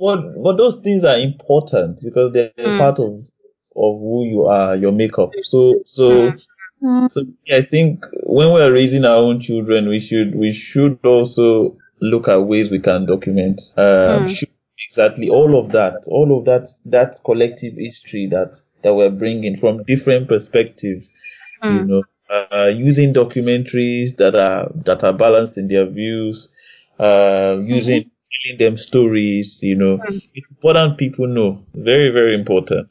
[0.00, 2.78] but but those things are important because they're Mm.
[2.78, 3.12] part of
[3.76, 5.32] of who you are, your makeup.
[5.42, 6.32] So so
[6.82, 7.10] Mm.
[7.12, 11.76] so yeah, I think when we're raising our own children, we should we should also
[12.00, 14.28] look at ways we can document um, Mm.
[14.36, 14.53] should-
[14.88, 19.82] exactly all of that, all of that that collective history that that we're bringing from
[19.84, 21.12] different perspectives.
[21.62, 21.88] You Mm.
[21.88, 26.48] know, uh, using documentaries that are that are balanced in their views,
[26.98, 28.10] uh, using
[28.44, 29.60] telling them stories.
[29.62, 30.20] You know, Mm.
[30.34, 31.64] it's important people know.
[31.74, 32.88] Very very important.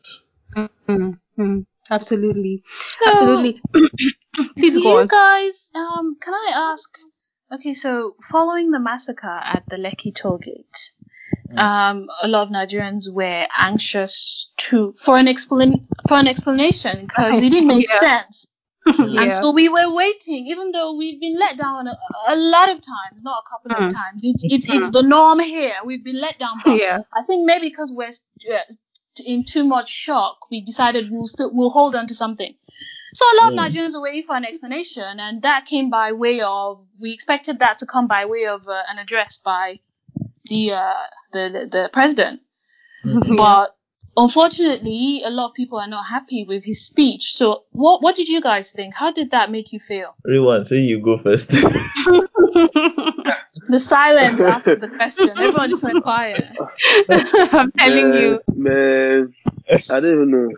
[0.88, 2.64] Mm, mm, absolutely.
[3.00, 3.62] So, Absolutely.
[4.58, 5.08] Please do go you on.
[5.08, 6.90] guys, um, can I ask?
[7.52, 10.92] Okay, so following the massacre at the Lekki toll gate,
[11.58, 17.40] um, a lot of Nigerians were anxious to for an explain for an explanation because
[17.42, 18.00] it didn't make Yeah.
[18.00, 18.48] sense.
[19.22, 21.96] And so we were waiting, even though we've been let down a,
[22.28, 23.88] a lot of times, not a couple Mm.
[23.88, 24.22] of times.
[24.24, 25.76] It's it's it's the norm here.
[25.86, 27.00] We've been let down, but yeah.
[27.14, 28.10] I think maybe because we're
[28.54, 28.60] uh,
[29.26, 32.54] in too much shock, we decided we'll still we'll hold on to something.
[33.14, 33.62] So a lot of Mm.
[33.64, 37.78] Nigerians were waiting for an explanation, and that came by way of we expected that
[37.80, 39.80] to come by way of uh, an address by
[40.46, 40.94] the uh,
[41.32, 42.42] the the, the president,
[43.38, 43.76] but
[44.16, 47.34] unfortunately, a lot of people are not happy with his speech.
[47.34, 48.96] So what what did you guys think?
[48.96, 50.16] How did that make you feel?
[50.26, 51.52] Everyone, say you go first.
[53.66, 56.46] The silence after the question, everyone just went quiet.
[57.10, 58.42] I'm telling man, you.
[58.54, 59.34] man,
[59.90, 60.52] I don't even know.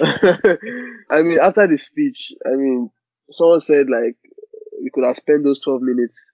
[1.10, 2.90] I mean, after the speech, I mean,
[3.30, 4.16] someone said like
[4.82, 6.32] we could have spent those 12 minutes,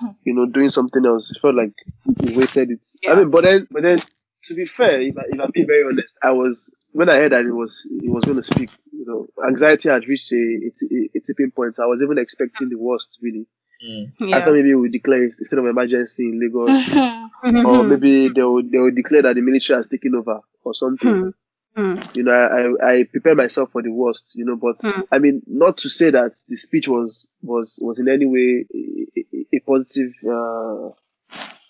[0.24, 1.30] you know, doing something else.
[1.30, 1.72] It felt like
[2.20, 2.80] we wasted it.
[3.08, 3.98] I mean, but then, but then,
[4.44, 7.32] to be fair, if, I, if I'm being very honest, I was when I heard
[7.32, 11.10] that it was it was going to speak, you know, anxiety had reached a, a,
[11.16, 11.78] a tipping point.
[11.80, 13.46] I was even expecting the worst, really.
[13.86, 14.34] Mm.
[14.34, 16.96] I thought maybe we would declare a state of emergency in Lagos,
[17.64, 21.08] or maybe they would they will declare that the military has taken over or something
[21.08, 21.28] Hmm.
[21.78, 22.16] Mm.
[22.16, 25.06] you know, I, I, prepare myself for the worst, you know, but Mm.
[25.12, 29.56] I mean, not to say that the speech was, was, was in any way a,
[29.56, 30.90] a- positive, uh,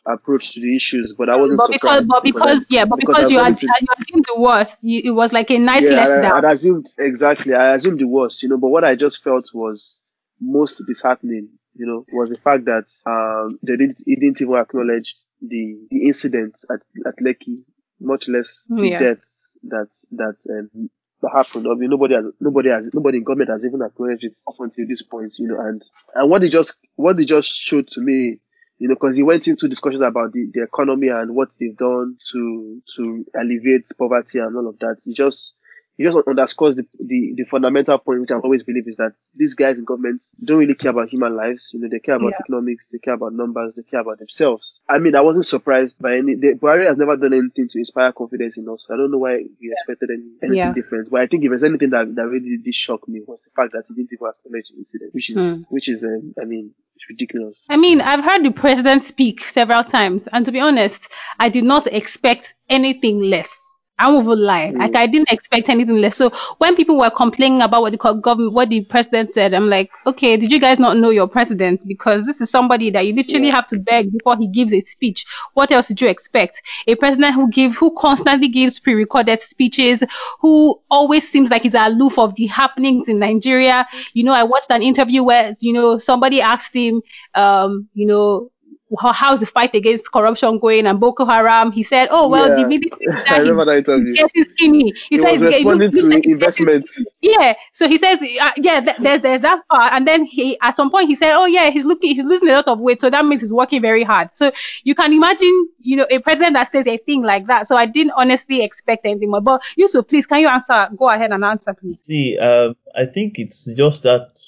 [0.06, 2.08] approach to the issues, but I wasn't But because, surprised.
[2.08, 3.68] but because, I- yeah, but because because you had, you
[3.98, 4.78] assumed the worst.
[4.82, 6.32] You, it was like a nice yeah, letdown.
[6.32, 9.44] I, I'd assumed, exactly, I assumed the worst, you know, but what I just felt
[9.54, 10.00] was
[10.40, 15.16] most disheartening, you know, was the fact that, um, they didn't, he didn't even acknowledge
[15.42, 17.58] the, the incident at, at Lekki,
[18.00, 18.98] much less the Yeah.
[18.98, 19.18] death
[19.64, 20.90] that, that, um,
[21.34, 21.66] happened.
[21.68, 24.86] I mean, nobody has, nobody has, nobody in government has even acknowledged it up until
[24.86, 25.82] this point, you know, and,
[26.14, 28.38] and what they just, what they just showed to me,
[28.78, 32.16] you know, because he went into discussions about the, the economy and what they've done
[32.30, 34.98] to, to alleviate poverty and all of that.
[35.04, 35.54] He just,
[35.98, 39.54] he just underscores the, the, the fundamental point, which I've always believed is that these
[39.54, 41.72] guys in government don't really care about human lives.
[41.74, 42.38] You know, they care about Yeah.
[42.40, 44.80] economics, they care about numbers, they care about themselves.
[44.88, 48.12] I mean, I wasn't surprised by any, the, Buhari has never done anything to inspire
[48.12, 48.86] confidence in us.
[48.90, 50.72] I don't know why we expected any, anything Yeah.
[50.72, 51.10] different.
[51.10, 53.72] But I think if there's anything that, that really did shock me was the fact
[53.72, 55.62] that he didn't even acknowledge the incident, which is, Hmm.
[55.70, 57.64] which is, um, I mean, it's ridiculous.
[57.68, 61.08] I mean, I've heard the president speak several times, and to be honest,
[61.40, 63.57] I did not expect anything less.
[64.00, 64.70] I won't even lie.
[64.70, 66.16] Like I didn't expect anything less.
[66.16, 69.90] So when people were complaining about what the government, what the president said, I'm like,
[70.06, 71.82] okay, did you guys not know your president?
[71.86, 75.26] Because this is somebody that you literally have to beg before he gives a speech.
[75.54, 76.62] What else did you expect?
[76.86, 80.04] A president who give, who constantly gives pre-recorded speeches,
[80.40, 83.86] who always seems like he's aloof of the happenings in Nigeria.
[84.14, 87.02] You know, I watched an interview where you know somebody asked him,
[87.34, 88.50] um, you know,
[88.98, 91.72] how's the fight against corruption going and Boko Haram?
[91.72, 92.66] He said, oh well, the Yeah.
[92.66, 94.14] military I remember that interview.
[94.14, 94.92] he's getting skinny.
[95.10, 96.88] He, He said was he's getting- responding looks to like he's investment.
[97.20, 97.54] yeah.
[97.72, 100.90] So he says, uh, yeah, th- there's there's that part, and then he at some
[100.90, 103.24] point he said, oh yeah, he's looking, he's losing a lot of weight, so that
[103.26, 104.30] means he's working very hard.
[104.34, 104.52] So
[104.84, 107.68] you can imagine, you know, a president that says a thing like that.
[107.68, 109.40] So I didn't honestly expect anything more.
[109.40, 110.88] But Yusuf, please, can you answer?
[110.96, 112.00] Go ahead and answer, please.
[112.04, 114.38] See, um, I think it's just that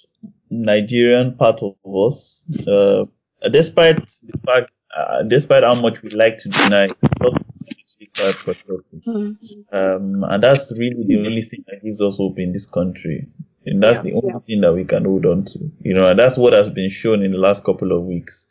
[0.50, 3.04] Nigerian part of us, uh,
[3.48, 8.36] despite the fact, uh, despite how much we like to deny, it's not actually quite
[8.36, 9.36] patriotic.
[9.72, 13.28] Um, and that's really the only thing that gives us hope in this country.
[13.66, 16.36] And that's the only thing that we can hold on to, you know, and that's
[16.36, 18.46] what has been shown in the last couple of weeks.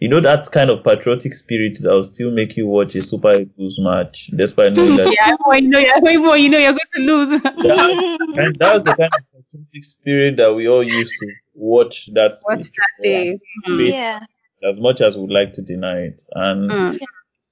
[0.00, 3.40] You know, that kind of patriotic spirit that will still make you watch a Super
[3.40, 7.00] Eagles match, despite knowing that Yeah, you know you're, when you know you're going to
[7.00, 7.40] lose.
[8.36, 9.35] and that's the kind of
[9.82, 13.36] spirit that we all used to watch that Watch that day.
[13.66, 14.20] debate Yeah.
[14.62, 16.22] as much as we'd like to deny it.
[16.32, 16.98] And Mm.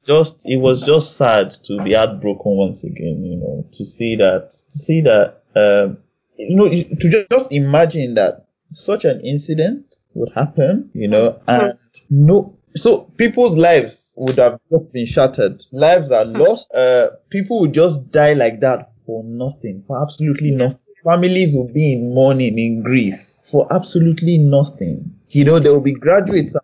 [0.06, 4.50] just it was just sad to be heartbroken once again, you know, to see that
[4.50, 5.98] to see that um
[6.36, 11.78] you know to ju- just imagine that such an incident would happen, you know, and
[12.10, 15.62] no so people's lives would have just been shattered.
[15.72, 16.72] Lives are lost.
[16.74, 20.80] Uh people would just die like that for nothing, for absolutely nothing.
[21.04, 25.14] Families will be in mourning, in grief for absolutely nothing.
[25.28, 26.62] You know, there will be graduates them.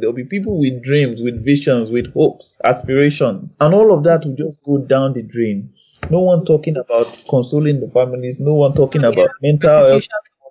[0.00, 4.24] There will be people with dreams, with visions, with hopes, aspirations, and all of that
[4.24, 5.74] will just go down the drain.
[6.08, 8.40] No one talking about consoling the families.
[8.40, 10.04] No one talking about mental health.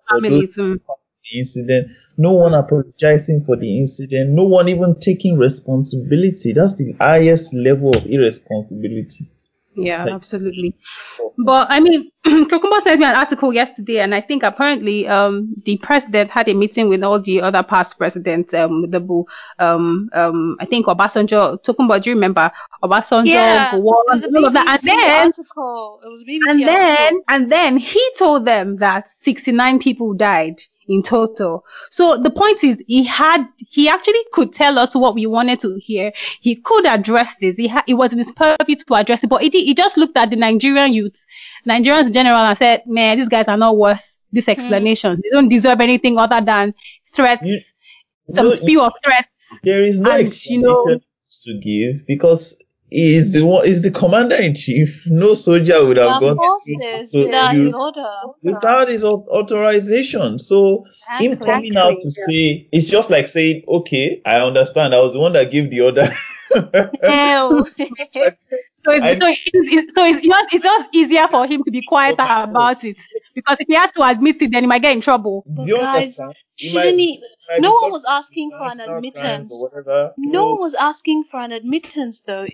[0.10, 0.56] for those Families.
[0.56, 0.80] mm.
[1.32, 1.92] the incident.
[2.18, 4.32] No one apologizing for the incident.
[4.32, 6.54] No one even taking responsibility.
[6.54, 9.26] That's the highest level of irresponsibility.
[9.76, 10.76] Yeah, Like- absolutely.
[11.38, 15.78] But I mean, Tokunboh sent me an article yesterday, and I think apparently um, the
[15.78, 19.26] president had a meeting with all the other past presidents, um, the Bu-
[19.60, 22.52] um, um, I think Obasanjo, Tokunboh, do you remember
[22.84, 23.72] Obasanjo, Yeah.
[23.72, 26.00] Gowon, It was a all of that, and BBC then article.
[26.04, 27.24] It was a BBC and then article.
[27.30, 30.60] and then he told them that 69 people died
[30.92, 31.64] in total.
[31.90, 35.80] So the point is, he had he actually could tell us what we wanted to
[35.82, 36.12] hear.
[36.42, 37.56] He could address this.
[37.58, 39.98] He ha- it was in his purview to address it, but he did, he just
[39.98, 41.26] looked at the Nigerian youths,
[41.66, 44.52] Nigerians in general, and said, "Man, these guys are not worth this hmm.
[44.52, 45.20] explanation.
[45.24, 46.74] They don't deserve anything other than
[47.14, 47.62] threats, You-
[48.36, 51.00] some No, spew of threats." There is no And, explanation you know-
[51.46, 52.58] to give because
[52.92, 55.08] is the one, is the commander in chief.
[55.10, 58.10] No soldier would have Our gone forces to- without you- his order.
[58.44, 60.38] without his authorization.
[60.40, 60.86] So
[61.20, 64.94] him coming out to say it's just like saying, "Okay, I understand.
[64.94, 66.12] I was the one that gave the order."
[67.04, 67.68] Hell.
[68.84, 71.84] So it's, I- so, it's, so it's, just, it's just easier for him to be
[71.84, 72.98] quiet about it
[73.36, 75.46] because if he has to admit it, then he might get in trouble.
[75.56, 76.36] Guys, understand?
[76.56, 77.24] Shouldn't he?
[77.54, 79.64] he No one was asking for an admittance.
[80.18, 82.48] No one was asking for an admittance though,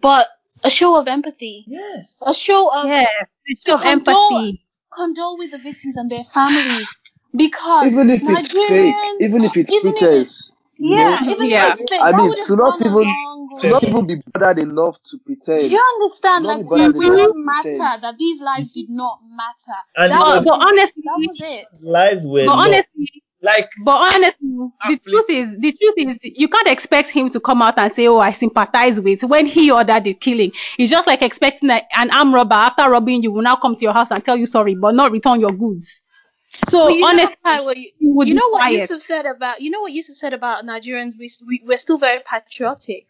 [0.00, 0.26] but
[0.64, 2.22] a show of empathy, Yes.
[2.26, 3.06] a show of Yeah,
[3.46, 4.64] it's show of condole- empathy.
[4.94, 6.88] condole with the victims and their families
[7.36, 10.52] because Even if it's fake, even if it's even pretense.
[10.76, 11.30] you yeah, know?
[11.32, 11.66] even Yeah.
[11.68, 13.14] if it's fake, I mean, to not even-
[13.58, 15.60] To not even be bothered enough to pretend.
[15.68, 16.44] Do you understand?
[16.46, 18.02] Like, be bothered it enough didn't matter pretend.
[18.02, 19.78] that these lives did not matter.
[19.96, 21.66] And that, it was, was- But honestly, that was it.
[21.84, 22.68] Lives were but lost.
[22.68, 24.48] honestly, like but honestly,
[24.84, 28.06] the truth is, the truth is, you can't expect him to come out and say,
[28.08, 32.10] "Oh, I sympathize with." When he ordered the killing, it's just like expecting a, an
[32.10, 34.74] armed robber after robbing you will now come to your house and tell you sorry,
[34.74, 36.02] but not return your goods.
[36.68, 38.66] So But you honestly, know, Taiwo, you, you know what quiet.
[38.66, 41.14] Yusuf said about you know what Yusuf said about Nigerians.
[41.18, 43.06] We, we we're still very patriotic.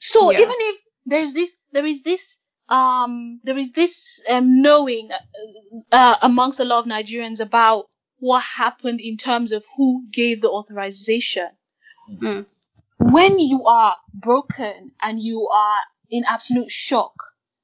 [0.00, 0.38] So Yeah.
[0.38, 5.18] even if there's this, there is this, um, there is this um, knowing uh,
[5.92, 7.86] uh, amongst a lot of Nigerians about
[8.20, 11.48] what happened in terms of who gave the authorization.
[12.10, 12.46] Mm.
[12.98, 15.78] When you are broken and you are
[16.10, 17.14] in absolute shock,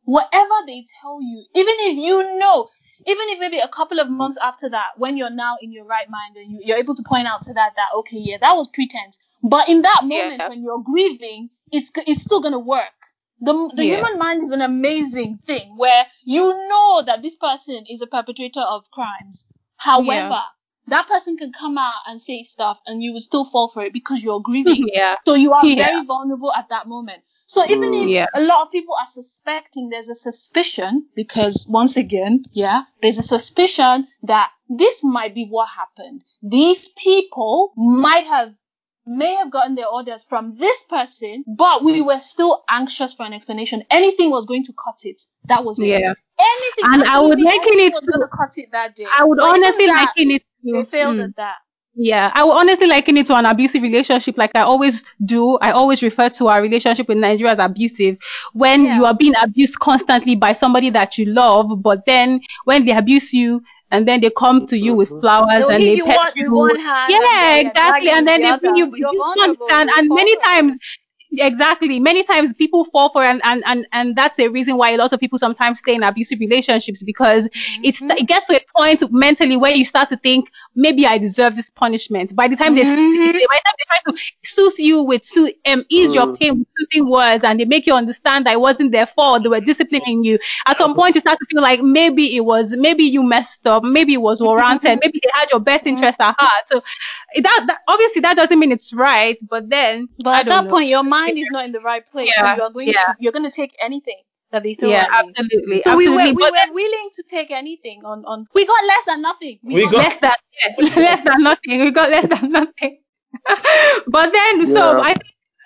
[0.05, 2.69] whatever they tell you, even if you know,
[3.07, 6.09] even if maybe a couple of months after that, when you're now in your right
[6.09, 8.69] mind and you, you're able to point out to that that okay, yeah, that was
[8.69, 9.19] pretense.
[9.43, 10.49] But in that moment Yeah.
[10.49, 12.95] when you're grieving, it's it's still gonna work.
[13.41, 13.97] The the Yeah.
[13.97, 18.61] human mind is an amazing thing where you know that this person is a perpetrator
[18.61, 19.47] of crimes.
[19.77, 20.41] However,
[20.89, 23.93] that person can come out and say stuff and you will still fall for it
[23.93, 24.89] because you're grieving.
[24.95, 25.77] yeah, So you are Yeah.
[25.77, 27.23] very vulnerable at that moment.
[27.47, 28.27] So even mm, if Yeah.
[28.35, 33.23] a lot of people are suspecting, there's a suspicion because once again, yeah, there's a
[33.23, 36.25] suspicion that this might be what happened.
[36.43, 38.55] These people might have
[39.07, 43.35] may have gotten their orders from this person, but we were still anxious for an
[43.35, 43.85] explanation.
[43.91, 45.21] Anything was going to cut it.
[45.45, 45.89] That was it.
[45.89, 46.15] yeah.
[46.39, 46.85] Anything.
[46.85, 49.07] And I would absolutely liken it to- cut it that day.
[49.13, 50.73] I would But honestly that, liken it to.
[50.73, 51.25] They failed Mm.
[51.25, 51.55] at that.
[51.97, 55.57] Yeah, I would honestly liken it to an abusive relationship, like I always do.
[55.59, 58.19] I always refer to our relationship with Nigeria as abusive.
[58.53, 58.97] When Yeah.
[58.97, 63.33] you are being abused constantly by somebody that you love, but then when they abuse
[63.33, 63.63] you
[63.93, 66.53] and then they come to you with flowers They'll and they you pet one, you.
[66.53, 67.13] one hand.
[67.13, 68.11] Yeah, and exactly.
[68.11, 69.43] And then with they bring you, You're you vulnerable.
[69.69, 69.91] understand.
[69.97, 70.79] And many times
[71.39, 72.01] exactly.
[72.01, 75.13] Many times people fall for and, and and and that's a reason why a lot
[75.13, 77.49] of people sometimes stay in abusive relationships because
[77.83, 78.11] it's mm-hmm.
[78.19, 81.71] it gets to a point mentally where you start to think maybe I deserve this
[81.71, 82.35] punishment.
[82.35, 83.89] By the time they by the time they mm-hmm.
[83.89, 86.39] try to soothe you with sooth, um, ease your mm.
[86.39, 89.49] pain with soothing words and they make you understand that it wasn't their fault, they
[89.49, 90.39] were disciplining you.
[90.67, 93.83] At some point you start to feel like maybe it was maybe you messed up,
[93.83, 94.47] maybe it was mm-hmm.
[94.47, 96.65] warranted, maybe they had your best interest at heart.
[96.69, 96.83] So
[97.43, 100.71] that, that obviously that doesn't mean it's right, but then But at that know.
[100.71, 102.29] point, your mind is not in the right place.
[102.37, 102.93] Yeah, So you are going yeah.
[102.93, 104.23] to you're going to take anything
[104.53, 105.35] that they throw yeah, at you.
[105.41, 106.33] absolutely, So we were absolutely.
[106.33, 108.47] we But were willing to take anything on on.
[108.55, 109.59] We got less than nothing.
[109.63, 110.33] We got- less than
[110.79, 111.81] yes, less than nothing.
[111.81, 113.01] We got less than nothing.
[114.07, 115.15] but then, so I,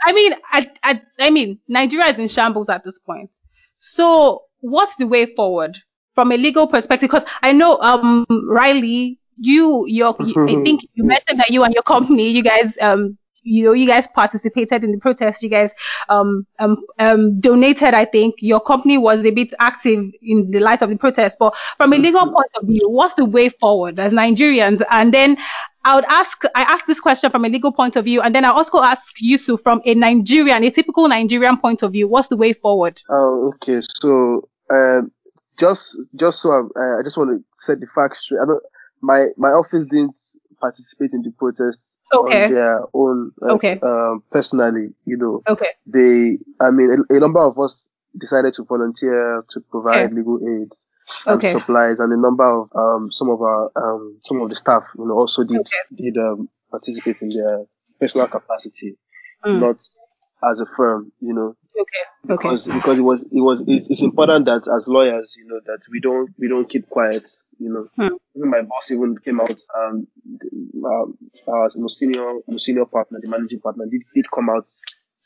[0.05, 3.31] I mean, I, I, I mean, Nigeria is in shambles at this point.
[3.79, 5.77] So what's the way forward
[6.14, 7.11] from a legal perspective?
[7.11, 11.82] Because I know, um, Riley, you, your, I think you mentioned that you and your
[11.82, 15.43] company, you guys, um, you know, you guys participated in the protest.
[15.43, 15.72] You guys,
[16.09, 17.95] um, um, um, donated.
[17.95, 21.39] I think your company was a bit active in the light of the protest.
[21.39, 24.82] But from a legal point of view, what's the way forward as Nigerians?
[24.91, 25.39] And then
[25.84, 28.45] I would ask, I ask this question from a legal point of view, and then
[28.45, 32.09] I also ask Yusuf from a Nigerian, a typical Nigerian point of view.
[32.09, 33.01] What's the way forward?
[33.09, 33.80] Oh, okay.
[33.80, 35.11] So, um,
[35.59, 38.41] just just so I'm, uh, I just want to set the facts straight.
[38.43, 38.62] I don't,
[39.01, 40.16] my my office didn't
[40.61, 41.78] participate in the protest
[42.12, 42.44] Okay.
[42.44, 43.32] on their own.
[43.42, 43.78] uh, Okay.
[43.82, 45.72] Um, personally, you know, Okay.
[45.86, 50.14] they, I mean, a, a number of us decided to volunteer to provide Okay.
[50.14, 50.72] legal aid
[51.26, 51.51] and Okay.
[51.51, 55.07] supplies, and a number of um some of our um some of the staff, you
[55.07, 57.64] know, also did did um participate in their
[58.01, 58.96] personal capacity,
[59.46, 59.61] Mm.
[59.61, 59.76] not
[60.51, 62.35] as a firm, you know Okay.
[62.35, 62.37] Okay.
[62.37, 65.81] because because it was it was it's, it's important that as lawyers you know that
[65.91, 68.16] we don't we don't keep quiet you know Hmm.
[68.37, 70.07] even my boss even came out um
[70.85, 74.66] um our most senior most senior partner the managing partner did, did come out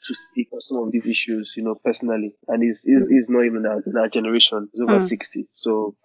[0.05, 3.45] to speak on some of these issues you know personally and he's he's, he's not
[3.45, 5.05] even in our, in our generation he's over Hmm.
[5.05, 5.97] 60 so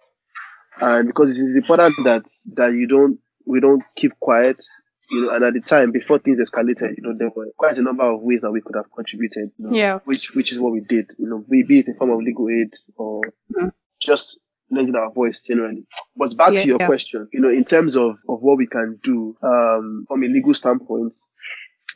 [0.80, 2.22] and because it is important that
[2.54, 4.62] that you don't we don't keep quiet
[5.10, 7.82] you know and at the time before things escalated you know there were quite a
[7.82, 9.98] number of ways that we could have contributed you know, Yeah.
[10.04, 12.72] which which is what we did you know be, it in form of legal aid
[12.96, 13.22] or
[13.54, 13.72] Mm.
[14.00, 14.38] just
[14.70, 15.86] lending our voice generally
[16.16, 16.86] but back Yeah, to your yeah.
[16.86, 20.52] question you know in terms of of what we can do um from a legal
[20.54, 21.14] standpoint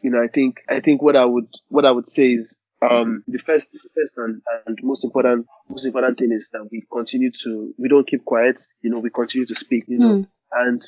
[0.03, 3.23] you know i think i think what i would what i would say is um
[3.29, 7.31] the first the first and, and most important most important thing is that we continue
[7.31, 10.27] to we don't keep quiet you know we continue to speak you know Mm.
[10.53, 10.83] and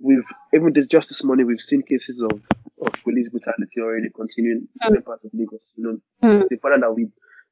[0.00, 0.24] we've
[0.54, 2.40] even this just this morning we've seen cases of
[2.80, 5.72] of police brutality already continuing in different parts of Lagos.
[5.76, 6.42] You know, Mm.
[6.42, 7.08] it's important that we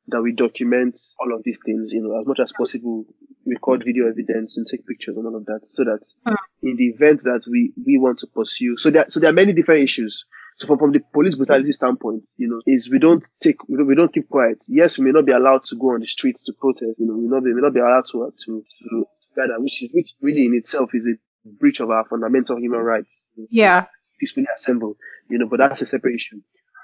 [0.09, 3.07] that we document all of these things, you know, as much as possible,
[3.47, 6.37] record video evidence and take pictures and all of that, so that Mm.
[6.63, 9.53] in the event that we we want to pursue, so there so there are many
[9.55, 10.25] different issues.
[10.57, 13.87] So from, from the police brutality standpoint, you know, is we don't take we don't,
[13.89, 14.63] we don't keep quiet.
[14.69, 16.93] Yes, we may not be allowed to go on the streets to protest.
[16.99, 19.83] You know, we not be, we may not be allowed to to to gather, which
[19.83, 21.15] is which really in itself is a
[21.45, 23.09] breach of our fundamental human rights
[23.51, 23.87] Yeah.
[24.19, 24.97] peacefully assemble,
[25.29, 26.41] you know, but that's a separate issue.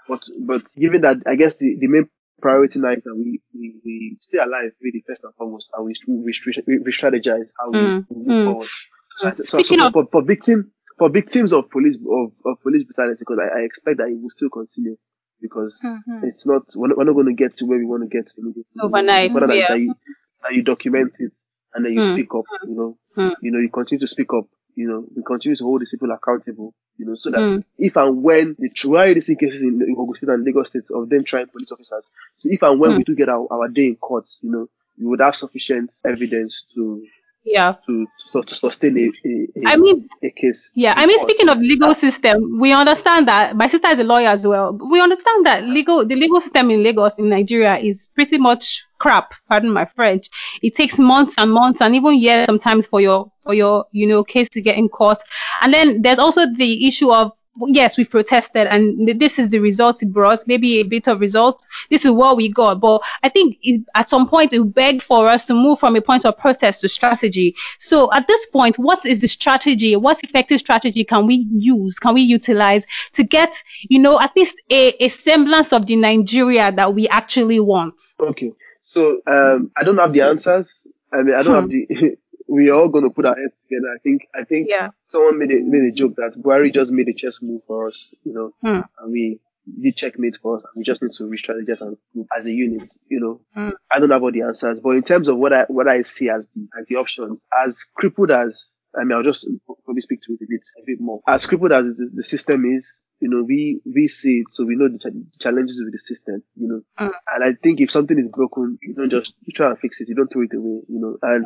[0.08, 2.08] But but given that, I guess the, the main
[2.42, 5.94] priority now is that we, we, we stay alive really first and foremost, and we
[6.08, 8.44] we, we, strategize how we, Mm, we move mm.
[8.44, 8.68] forward.
[9.16, 12.84] So, so, Speaking so of- for, for victim for victims of police of, of police
[12.84, 14.96] brutality, because I, I expect that it will still continue
[15.40, 16.24] because Mhm.
[16.24, 18.26] it's not we're not, we're not going to get to where we want to get
[18.28, 18.64] to immediately.
[18.82, 19.68] Overnight, important yeah.
[19.68, 19.94] that, you,
[20.42, 21.32] that you document it
[21.74, 22.12] and then you Mm.
[22.12, 22.44] speak up.
[22.66, 23.34] You know, Mm.
[23.42, 24.46] you know, you continue to speak up.
[24.76, 26.74] You know, we continue to hold these people accountable.
[26.96, 27.64] You know, so that Mm.
[27.78, 31.24] if and when the trial these cases in Ogun State and Lagos State of them
[31.24, 32.04] trying police officers,
[32.36, 32.98] so if and when Mm.
[32.98, 36.66] we do get our, our day in court, you know, we would have sufficient evidence
[36.74, 37.04] to
[37.42, 37.76] Yeah.
[37.86, 40.70] to to, to sustain a, a, a, I mean, a case.
[40.74, 41.30] Yeah, I mean, court.
[41.30, 44.72] speaking of legal system, we understand that my sister is a lawyer as well.
[44.74, 49.34] We understand that legal, the legal system in Lagos, in Nigeria, is pretty much crap.
[49.48, 50.30] Pardon my French.
[50.62, 54.22] It takes months and months and even years sometimes for your for your you know
[54.22, 55.18] case to get in court.
[55.60, 57.32] And then there's also the issue of
[57.66, 60.46] yes, we protested and this is the result it brought.
[60.46, 61.66] Maybe a bit of result.
[61.90, 62.80] This is what we got.
[62.80, 66.00] But I think it, at some point it begged for us to move from a
[66.00, 67.54] point of protest to strategy.
[67.78, 69.96] So at this point, what is the strategy?
[69.96, 71.98] What effective strategy can we use?
[71.98, 73.56] Can we utilize to get,
[73.88, 78.00] you know, at least a, a semblance of the Nigeria that we actually want?
[78.20, 78.52] Okay.
[78.94, 80.86] So um, I don't have the answers.
[81.12, 81.60] I mean, I don't Hmm.
[81.60, 82.16] have the.
[82.48, 83.88] we are all going to put our heads together.
[83.94, 84.26] I think.
[84.34, 84.88] I think Yeah.
[85.08, 88.12] someone made a made a joke that Buhari just made a chess move for us,
[88.24, 88.80] you know, Hmm.
[88.98, 89.40] and we
[89.80, 91.96] did checkmate for us, and we just need to re-strategize and
[92.36, 93.40] as a unit, you know.
[93.54, 93.70] Hmm.
[93.92, 96.28] I don't have all the answers, but in terms of what I what I see
[96.28, 99.48] as the as the options, as crippled as I mean, I'll just
[99.84, 101.20] probably speak to it a bit a bit more.
[101.26, 104.76] As crippled as the, the system is, you know, we we see it, so we
[104.76, 106.80] know the ch- challenges with the system, you know.
[106.98, 107.12] Mm.
[107.34, 110.08] And I think if something is broken, you don't just you try and fix it.
[110.08, 111.18] You don't throw it away, you know.
[111.22, 111.44] And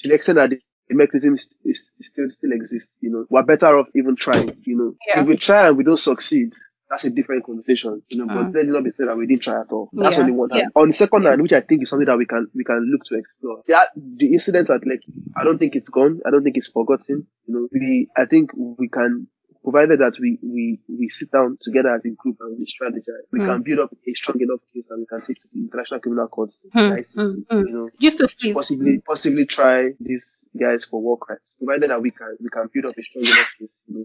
[0.00, 3.42] to the extent that the, the mechanism is, is, still still exists, you know, we're
[3.42, 4.94] better off even trying, you know.
[5.06, 5.20] Yeah.
[5.20, 6.54] If we try and we don't succeed,
[6.92, 8.26] that's a different conversation, you know.
[8.26, 8.52] Mm.
[8.52, 9.88] But let it not be said that we didn't try at all.
[9.94, 10.24] That's Yeah.
[10.24, 10.70] on the one hand.
[10.74, 10.80] Yeah.
[10.82, 13.04] On the second hand, which I think is something that we can we can look
[13.06, 13.62] to explore.
[13.66, 15.02] Yeah, the incidents are like
[15.34, 16.20] I don't think it's gone.
[16.26, 17.26] I don't think it's forgotten.
[17.46, 19.26] You know, we I think we can
[19.62, 23.40] provided that we we we sit down together as a group and we strategize, we
[23.40, 23.46] Mm.
[23.46, 26.28] can build up a strong enough case that we can take to the international criminal
[26.28, 27.66] courts, the Mm, ICC, mm, mm.
[27.68, 28.54] you know, to please.
[28.54, 32.86] possibly possibly try these guys for war crimes, provided that we can we can build
[32.86, 33.82] up a strong enough case.
[33.86, 34.04] You know,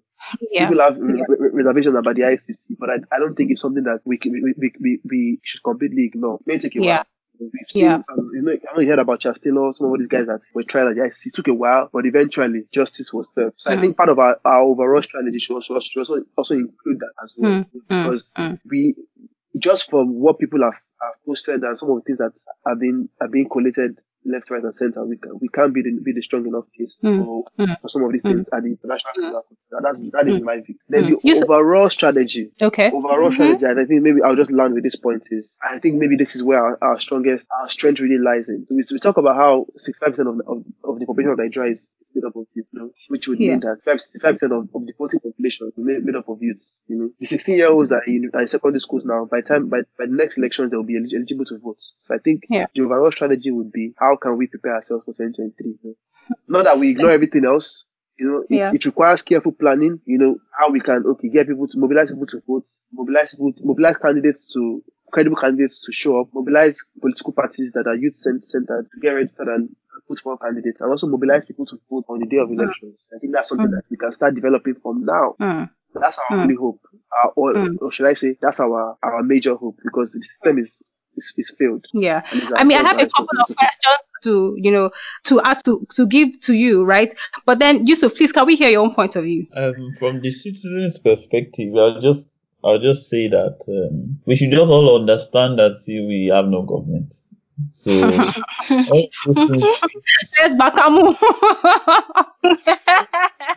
[0.51, 0.68] Yeah.
[0.70, 3.84] people have re- re- reservations about the ICC, but I, I don't think it's something
[3.84, 6.36] that we can, we, we, we, we should completely ignore.
[6.41, 6.95] It may take a Yeah.
[6.97, 7.05] while.
[7.39, 8.01] We've seen, Yeah.
[8.11, 10.85] um, you know, I you heard about Taylor, some of these guys that were tried
[10.95, 11.27] the ICC.
[11.27, 13.55] It took a while, but eventually justice was served.
[13.57, 13.81] So I Mm.
[13.81, 17.35] think part of our, our overall strategy should also, should also, also include that as
[17.38, 17.51] well.
[17.51, 18.59] Mm, because mm.
[18.69, 18.95] we,
[19.57, 22.33] just from what people have, have posted and some of the things that
[22.65, 25.99] have been, are being collated left, right, and center, we can, we can't be the,
[26.03, 27.80] be the strong enough case Mm, for, mm.
[27.82, 28.34] for some of these Mm.
[28.36, 29.45] things at the international level.
[29.69, 29.84] court.
[29.84, 30.75] That's, that is my view.
[30.89, 31.07] Then Mm.
[31.07, 32.91] the You said- overall strategy, Okay.
[32.91, 33.34] overall Mhm.
[33.34, 36.36] strategy, I think maybe I'll just land with this point is I think maybe this
[36.36, 38.67] is where our, our strongest, our strength really lies in.
[38.69, 41.89] We, we talk about how 65% of, the- of, of the population of Nigeria is
[42.15, 45.19] made up of youth, you know, which would mean that 65% of, of the voting
[45.19, 47.09] population is made, made up of youth, you know.
[47.19, 49.25] The 16 year olds are in, are in secondary schools now.
[49.30, 51.78] By time, by, by the next elections, they'll be eligible to vote.
[52.05, 52.65] So I think Yeah.
[52.73, 55.78] the overall strategy would be how can we prepare ourselves for 2023?
[55.84, 55.95] you
[56.30, 56.36] know?
[56.47, 57.86] Not that we ignore everything else,
[58.20, 58.72] you know, it, Yeah.
[58.74, 62.26] it requires careful planning, you know, how we can, okay, get people to mobilize people
[62.28, 67.32] to vote, mobilize people, to, mobilize candidates to, credible candidates to show up, mobilize political
[67.32, 69.70] parties that are youth centered to get registered and
[70.07, 72.99] put forward candidates, and also mobilize people to vote on the day of elections.
[73.15, 73.72] I think that's something Mm.
[73.76, 75.36] that we can start developing from now.
[75.39, 75.70] Mm.
[75.93, 76.41] That's our Mm.
[76.41, 76.82] only hope,
[77.36, 77.78] or, Mm.
[77.82, 80.82] or should I say, that's our, our major hope because the system is,
[81.18, 81.86] is, is failed.
[81.93, 82.22] Yeah.
[82.55, 84.91] I mean, I have a couple of questions to, you know,
[85.26, 87.18] to add to, to give to you, right?
[87.45, 89.47] But then, Yusuf, please, can we hear your own point of view?
[89.55, 92.30] Um, from the citizens' perspective, I'll just
[92.63, 96.63] I'll just say that um, we should just all understand that see, we have no
[96.63, 97.13] government.
[97.74, 99.64] So all those things
[100.39, 101.18] Yes, Bakamu.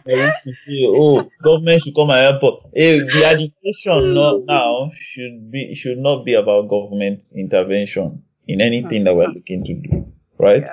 [0.04, 2.70] that we used say, oh, government should come and help us.
[2.74, 9.04] Eh, the education not now should be should not be about government intervention in anything
[9.04, 10.68] that we're looking to do, right?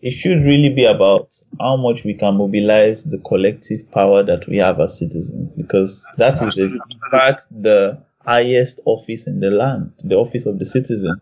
[0.00, 4.58] It should really be about how much we can mobilize the collective power that we
[4.58, 6.78] have as citizens, because that is in
[7.10, 11.20] fact the highest office in the land, the office of the citizen.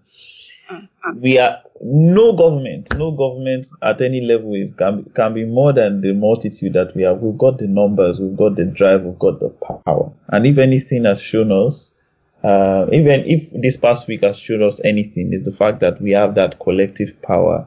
[1.20, 6.00] We are no government, no government at any level is can, can be more than
[6.00, 7.20] the multitude that we have.
[7.20, 10.12] We've got the numbers, we've got the drive, we've got the power.
[10.28, 11.94] And if anything has shown us,
[12.42, 16.12] uh, even if this past week has shown us anything, is the fact that we
[16.12, 17.66] have that collective power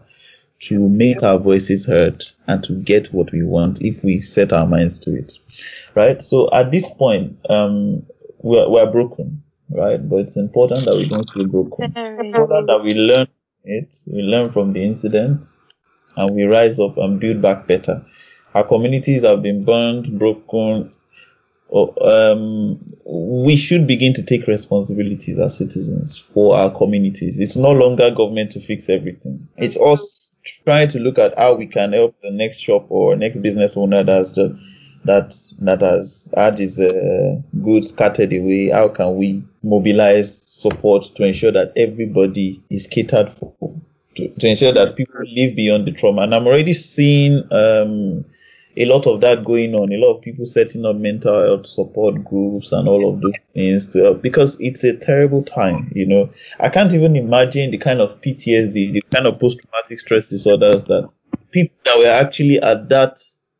[0.59, 4.65] to make our voices heard and to get what we want if we set our
[4.65, 5.39] minds to it.
[5.95, 6.21] Right?
[6.21, 8.05] So at this point, um,
[8.39, 9.97] we're, we're broken, right?
[10.09, 11.91] But it's important that we don't feel broken.
[11.91, 12.29] Very.
[12.29, 13.27] important that we learn
[13.63, 15.45] it, we learn from the incident,
[16.15, 18.05] and we rise up and build back better.
[18.53, 20.91] Our communities have been burned, broken.
[21.71, 27.37] Um, we should begin to take responsibilities as citizens for our communities.
[27.37, 29.47] It's no longer government to fix everything.
[29.55, 30.31] It's us
[30.65, 34.03] trying to look at how we can help the next shop or next business owner
[34.03, 34.55] that's just
[35.05, 38.69] that that has had his uh, goods carted away.
[38.69, 43.53] How can we mobilize support to ensure that everybody is catered for,
[44.15, 46.23] to, to ensure that people live beyond the trauma?
[46.23, 48.25] And I'm already seeing um,
[48.77, 49.91] a lot of that going on.
[49.91, 53.87] A lot of people setting up mental health support groups and all of those things
[53.87, 55.91] to help because it's a terrible time.
[55.95, 56.29] You know,
[56.59, 61.09] I can't even imagine the kind of PTSD, the kind of post-traumatic stress disorders that
[61.51, 63.19] people that were actually at that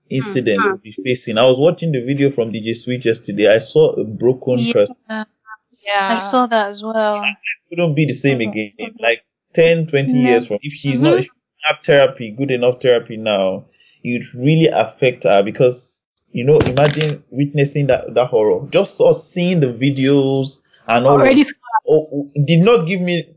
[0.10, 0.70] incident hmm.
[0.70, 1.38] will be facing.
[1.38, 3.54] I was watching the video from DJ Switch yesterday.
[3.54, 4.74] I saw a broken Yeah.
[4.74, 4.96] person.
[5.08, 6.16] Yeah.
[6.16, 7.24] I saw that as well.
[7.24, 8.50] It wouldn't be the same mm-hmm.
[8.50, 8.96] again.
[9.00, 10.30] Like 10, 20 No.
[10.30, 11.34] years from if she's not if mm-hmm.
[11.34, 13.66] she have therapy, good enough therapy now,
[14.04, 18.68] it would really affect her because you know, imagine witnessing that that horror.
[18.70, 21.46] Just us seeing the videos and all of Already.
[21.88, 23.36] oh, oh did not give me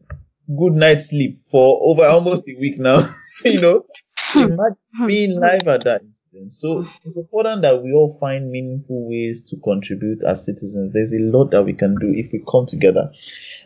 [0.59, 3.15] good night's sleep for over almost a week now.
[3.45, 3.87] you know,
[4.19, 4.41] hmm.
[4.41, 6.03] imagine being live at that
[6.49, 10.93] So it's important that we all find meaningful ways to contribute as citizens.
[10.93, 13.13] There's a lot that we can do if we come together.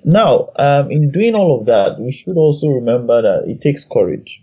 [0.05, 4.43] Now, um, in doing all of that, we should also remember that it takes courage.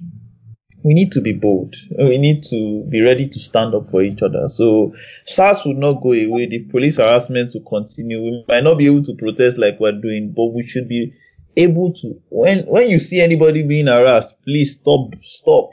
[0.83, 1.75] we need to be bold.
[1.97, 4.49] We need to be ready to stand up for each other.
[4.49, 4.93] So
[5.25, 6.47] SARS will not go away.
[6.47, 8.21] The police harassment will continue.
[8.21, 11.13] We might not be able to protest like we're doing, but we should be
[11.55, 12.21] able to.
[12.29, 15.15] When when you see anybody being harassed, please stop.
[15.21, 15.71] Stop.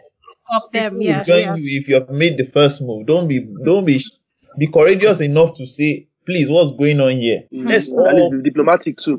[0.51, 1.01] Stop them.
[1.01, 1.23] Yeah.
[1.23, 1.55] join yeah.
[1.57, 3.07] you if you have made the first move.
[3.07, 4.03] Don't be don't be
[4.59, 7.45] be courageous enough to say, please, what's going on here?
[7.53, 8.09] Let's Mm.
[8.09, 9.19] At least all, be diplomatic too.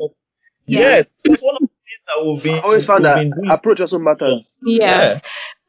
[0.65, 2.55] yes, that's one of the things that we've been.
[2.55, 3.49] I always found we've that been doing.
[3.49, 4.57] approach also matters.
[4.63, 5.19] Yeah.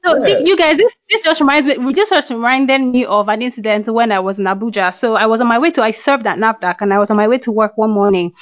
[0.05, 0.27] So Yeah.
[0.27, 1.79] th- you guys, this this just reminds me.
[1.79, 4.93] We just just reminded me of an incident when I was in Abuja.
[4.93, 5.83] So I was on my way to.
[5.83, 8.33] I served at NAFDAC, and I was on my way to work one morning,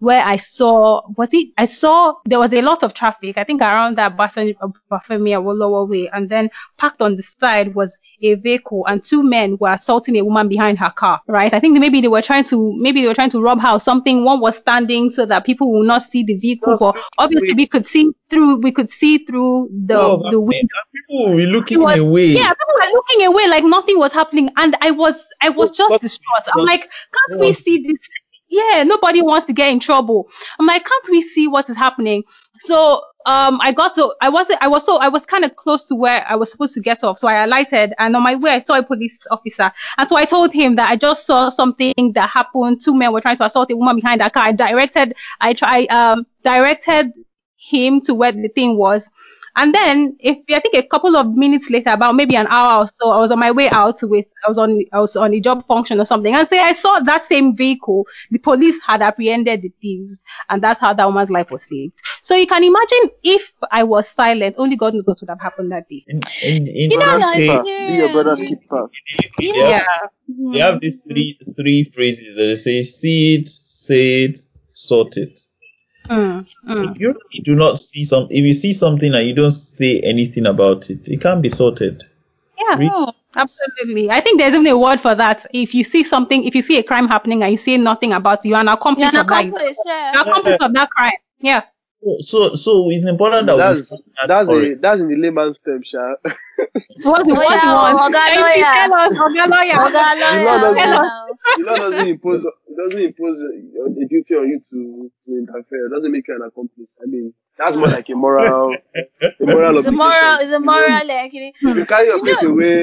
[0.00, 1.48] where I saw was it?
[1.56, 3.38] I saw there was a lot of traffic.
[3.38, 4.54] I think around that Basan
[4.90, 9.56] Bafemi Awolowo way, and then parked on the side was a vehicle, and two men
[9.60, 11.20] were assaulting a woman behind her car.
[11.28, 11.52] Right?
[11.52, 13.80] I think maybe they were trying to maybe they were trying to rob her or
[13.80, 14.24] something.
[14.24, 17.86] One was standing so that people will not see the vehicle, but obviously we could
[17.86, 18.56] see through.
[18.56, 20.68] We could see through the Oh, the window.
[21.10, 22.26] People be looking was- away.
[22.28, 26.00] Yeah, people were looking away like nothing was happening, and I was I was just
[26.00, 26.48] distraught.
[26.54, 27.98] I'm like, can't we see this?
[28.50, 30.28] Yeah, nobody wants to get in trouble.
[30.58, 32.24] I'm like, can't we see what is happening?
[32.58, 35.84] So um, I got to I wasn't I was so I was kind of close
[35.86, 38.50] to where I was supposed to get off, so I alighted, and on my way
[38.52, 41.92] I saw a police officer, and so I told him that I just saw something
[42.14, 42.80] that happened.
[42.82, 44.44] Two men were trying to assault a woman behind that car.
[44.44, 47.12] I directed I try um directed
[47.56, 49.10] him to where the thing was.
[49.60, 52.86] And then, if I think a couple of minutes later, about maybe an hour or
[52.98, 55.40] so, I was on my way out with I was on I was on a
[55.40, 58.06] job function or something, and say I saw that same vehicle.
[58.30, 61.92] The police had apprehended the thieves, and that's how that woman's life was saved.
[62.22, 65.72] So you can imagine if I was silent, only God knows what would have happened
[65.72, 66.04] that day.
[66.06, 67.62] In, in, in You know, this case, keeper.
[67.66, 67.86] yeah.
[67.86, 68.90] Be your brother's keeper.
[69.38, 69.84] they Yeah.
[70.00, 70.10] have,
[70.54, 74.38] they have these three three phrases that they say: see it, say it,
[74.72, 75.38] sort it.
[76.08, 76.90] Mm, mm.
[76.90, 80.00] If you really do not see some, if you see something and you don't say
[80.00, 82.02] anything about it, it can't be sorted.
[82.58, 84.10] Yeah, Re- no, absolutely.
[84.10, 85.46] I think there's even a word for that.
[85.52, 88.44] If you see something, if you see a crime happening and you say nothing about
[88.44, 89.44] it, you're an accomplice You're an of that.
[89.46, 90.12] accomplice, yeah.
[90.12, 91.12] You're an accomplice of that crime.
[91.38, 91.62] Yeah.
[92.20, 95.82] So, so it's important that That's we that that's a that's in the layman's term,
[95.82, 95.98] Sha.
[97.02, 98.12] What's the Oh, what's one?
[98.12, 98.64] Oga Please lawyer.
[98.64, 99.72] Tell us, Oga lawyer.
[99.74, 101.12] Oga You know, lawyer, that's- Tell us.
[101.58, 103.50] The law doesn't impose it doesn't impose a
[104.02, 105.86] a duty on you to, to interfere.
[105.86, 106.88] It doesn't make you an accomplice.
[107.02, 110.58] I mean, that's more like a moral a moral It's a moral, it's You a
[110.60, 112.76] know, moral, like, you If you carry your You case know- away,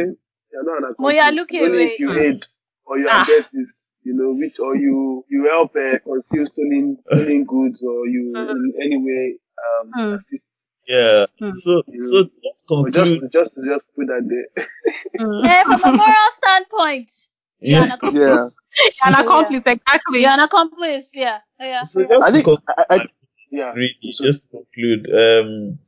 [0.52, 0.95] you're not an accomplice.
[1.00, 1.91] Well, yeah, look It's only away.
[1.93, 2.41] if you aid
[2.86, 3.24] or you Ah.
[3.26, 3.68] abet it,
[4.04, 8.74] you know, which or you you help uh, conceal stolen stolen goods or you in
[8.86, 9.24] any way
[9.66, 10.16] um, Mm.
[10.18, 10.45] assist.
[10.88, 11.26] Yeah.
[11.39, 11.52] Hmm.
[11.54, 14.50] So, so let's But just just just put that there.
[15.20, 15.45] Mm.
[15.45, 17.12] Eh, from a moral standpoint,
[17.60, 17.93] you're an Yeah.
[17.95, 18.58] accomplice.
[19.05, 20.22] An accomplice, exactly.
[20.22, 21.39] You're an accomplice, yeah.
[21.60, 21.84] yeah.
[21.84, 23.05] So just I to think conclude, I, I,
[23.51, 23.72] yeah.
[23.72, 25.80] really, just to conclude, um,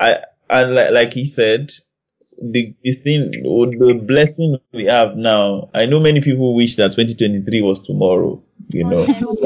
[0.00, 0.18] I
[0.50, 1.70] and like, like he said,
[2.40, 5.70] the the thing, or the blessing we have now.
[5.74, 8.42] I know many people wish that 2023 was tomorrow.
[8.70, 9.06] You know.
[9.06, 9.40] Because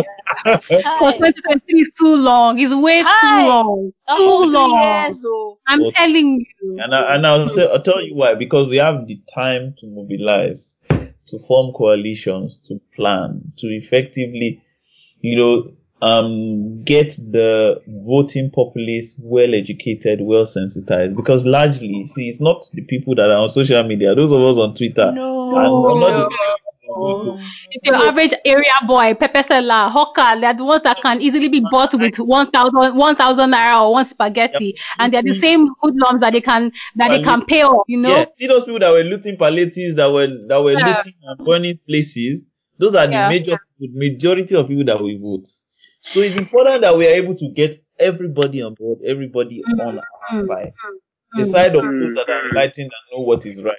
[0.44, 2.58] 2023 is too long.
[2.58, 3.42] It's way Hi.
[3.42, 3.92] too long.
[4.08, 4.82] A Too whole long.
[5.04, 5.58] years, oh.
[5.66, 6.78] I'm But- telling you.
[6.82, 8.34] And I, and I'll say, I'll tell you why.
[8.34, 10.76] Because we have the time to mobilize,
[11.32, 14.62] to form coalitions, to plan, to effectively,
[15.22, 15.72] you know,
[16.02, 21.16] um, get the voting populace well educated, well sensitized.
[21.16, 24.14] Because largely, see, it's not the people that are on social media.
[24.14, 25.10] Those of us on Twitter.
[25.12, 25.56] No.
[25.56, 26.28] And not the No.
[26.94, 30.40] People to- It's your average area boy, pepper seller, hawker.
[30.40, 34.76] They're the ones that can easily be bought with 1,000 1,000 naira or one spaghetti,
[34.98, 35.40] and they're the mm-hmm.
[35.40, 37.84] same hoodlums that they can that they can pay off.
[37.88, 38.16] You know.
[38.16, 40.96] Yeah, see those people that were looting palliatives, that were that were Yeah.
[40.96, 42.44] looting and burning places.
[42.78, 43.28] Those are the Yeah.
[43.28, 45.46] major majority of people that we vote.
[46.00, 49.98] So it's important that we are able to get everybody on board, everybody on mm-hmm.
[49.98, 51.38] our side, mm-hmm.
[51.38, 52.00] the side of Mm.
[52.00, 53.76] those that are enlightened and know what is right.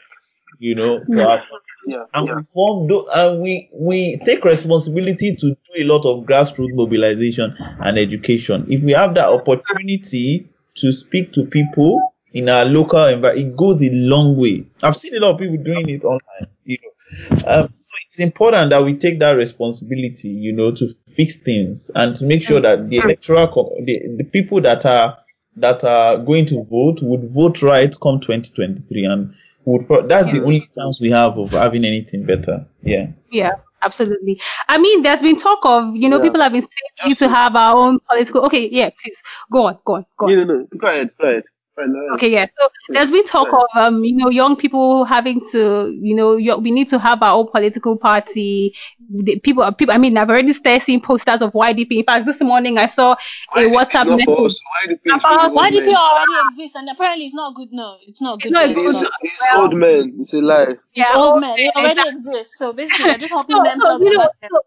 [0.67, 0.93] You know,
[1.27, 1.43] our-
[1.85, 2.05] Yeah.
[2.13, 2.35] and yeah.
[2.37, 7.53] we form tho- and we we take responsibility to do a lot of grassroots mobilization
[7.59, 8.65] and education.
[8.69, 13.81] If we have that opportunity to speak to people in our local environment, it goes
[13.83, 14.65] a long way.
[14.81, 16.47] I've seen a lot of people doing it online.
[16.65, 20.29] You know, um, so it's important that we take that responsibility.
[20.29, 24.23] You know, to fix things and to make sure that the electoral co- the, the
[24.23, 25.17] people that are
[25.57, 29.33] that are going to vote would vote right come 2023 and
[29.65, 34.39] would pro- that's the only chance we have of having anything better yeah Yeah, absolutely.
[34.69, 36.23] I mean, there's been talk of, you know, Yeah.
[36.23, 38.41] people have been saying we need to have our own political.
[38.45, 40.35] Okay, yeah, please go on, go on, go on.
[40.35, 40.67] No, no, no.
[40.77, 41.09] Go ahead.
[41.19, 41.43] Go ahead.
[41.75, 42.45] Fine, uh, Okay, yeah.
[42.59, 46.69] So there's been talk of um, you know, young people having to, you know, we
[46.71, 48.75] need to have our own political party.
[49.09, 49.93] The people, people.
[49.93, 51.97] I mean, I've already started seeing posters of YDP.
[51.99, 53.15] In fact, this morning I saw a
[53.59, 54.27] YDP is WhatsApp message.
[54.29, 54.61] us.
[54.87, 55.95] YDP is About YDP men.
[55.95, 57.69] already exists, and apparently it's not good.
[57.71, 58.51] No, it's not good.
[58.51, 58.89] not no, good.
[58.91, 59.11] It's, not.
[59.21, 60.15] it's old men.
[60.19, 60.75] It's a lie.
[60.93, 62.57] Yeah, Old old men, it men, already exists.
[62.59, 64.03] So basically, they're just helping So, so, themselves.
[64.03, 64.59] you know, so-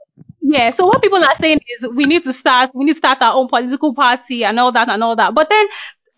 [0.48, 0.70] yeah.
[0.70, 3.34] So what people are saying is we need to start, we need to start our
[3.34, 5.34] own political party and all that and all that.
[5.34, 5.66] But then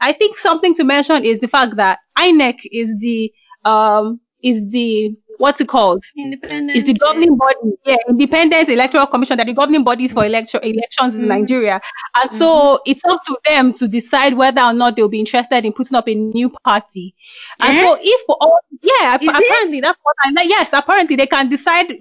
[0.01, 3.33] I think something to mention is the fact that INEC is the
[3.65, 6.03] um is the what's it called?
[6.17, 6.77] independent.
[6.77, 11.15] Is the governing body, yeah, independent electoral commission that the governing bodies for election elections
[11.15, 11.81] in Nigeria,
[12.17, 15.73] and so it's up to them to decide whether or not they'll be interested in
[15.73, 17.15] putting up a new party.
[17.61, 17.83] And Eh?
[17.83, 19.83] so if for all, yeah, Is apparently it?
[19.83, 20.43] that's what I know.
[20.43, 21.93] Yes, apparently they can decide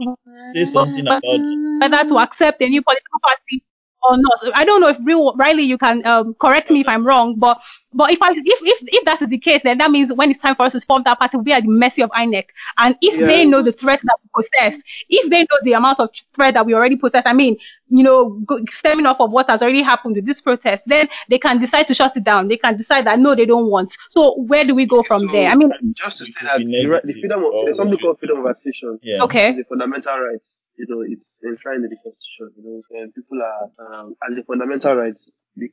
[0.53, 3.63] Say something about whether to accept a new political party
[4.03, 4.39] or not.
[4.53, 7.61] I don't know if real Riley, you can um, correct me if I'm wrong, but
[7.93, 10.39] but if I if if if that is the case, then that means when it's
[10.39, 12.45] time for us to form that party, we are be at the mercy of INEC.
[12.77, 13.27] And if Yeah.
[13.27, 16.65] they know the threat that we possess, if they know the amount of threat that
[16.65, 17.57] we already possess, I mean,
[17.89, 21.39] you know, go, stemming off of what has already happened with this protest, then they
[21.39, 22.47] can decide to shut it down.
[22.47, 23.95] They can decide that no, they don't want.
[24.09, 25.49] So where do we go from So, there?
[25.49, 27.97] I mean, just to It say that the, the freedom of or there's we something
[27.99, 28.99] called freedom of association.
[29.01, 29.23] Yeah.
[29.23, 30.41] okay, It's a fundamental right.
[30.77, 32.51] You know, it's enshrined in the constitution.
[32.57, 35.17] You know, and people are um, as a fundamental right.
[35.55, 35.69] The,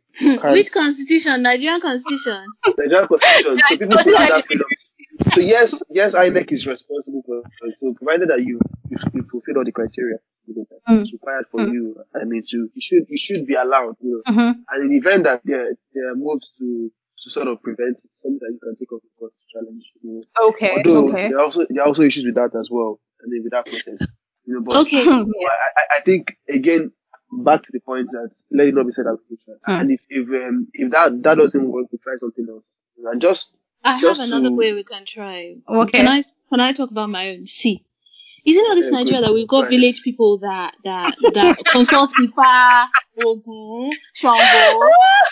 [0.52, 1.42] Which constitution?
[1.42, 2.44] Nigerian constitution.
[2.78, 3.58] Nigerian constitution.
[3.68, 4.66] So people should have that freedom.
[5.32, 7.42] So yes, yes, INEC is responsible for.
[7.80, 11.12] So provided that you you, you fulfill all the criteria you know, that Mm.
[11.12, 11.72] required for Mm.
[11.72, 13.96] you, I mean, to you should you should be allowed.
[14.00, 16.90] You know, hmm and in the event that there there are moves to
[17.22, 19.84] to sort of prevent it, something that you can take up in court to challenge.
[20.02, 21.28] You know, okay, Although okay.
[21.28, 23.00] there are also there are also issues with that as well.
[23.22, 24.06] I mean, with that process,
[24.44, 24.60] you know.
[24.62, 25.04] But Okay.
[25.04, 26.92] but I, I- I think again
[27.32, 29.58] back to the point that let it not be said out of future.
[29.64, 29.72] Hmm.
[29.72, 32.64] And if if um, if that that doesn't work, we try something else.
[33.10, 35.56] And just I have another to- way we can try.
[35.68, 35.98] Okay.
[35.98, 37.46] Can I can I talk about my own?
[37.46, 37.84] See,
[38.44, 39.70] isn't it this Yeah, Nigeria that we've got Right.
[39.70, 42.86] village people that that that consult Ifa,
[43.22, 44.38] Ogun, Shango?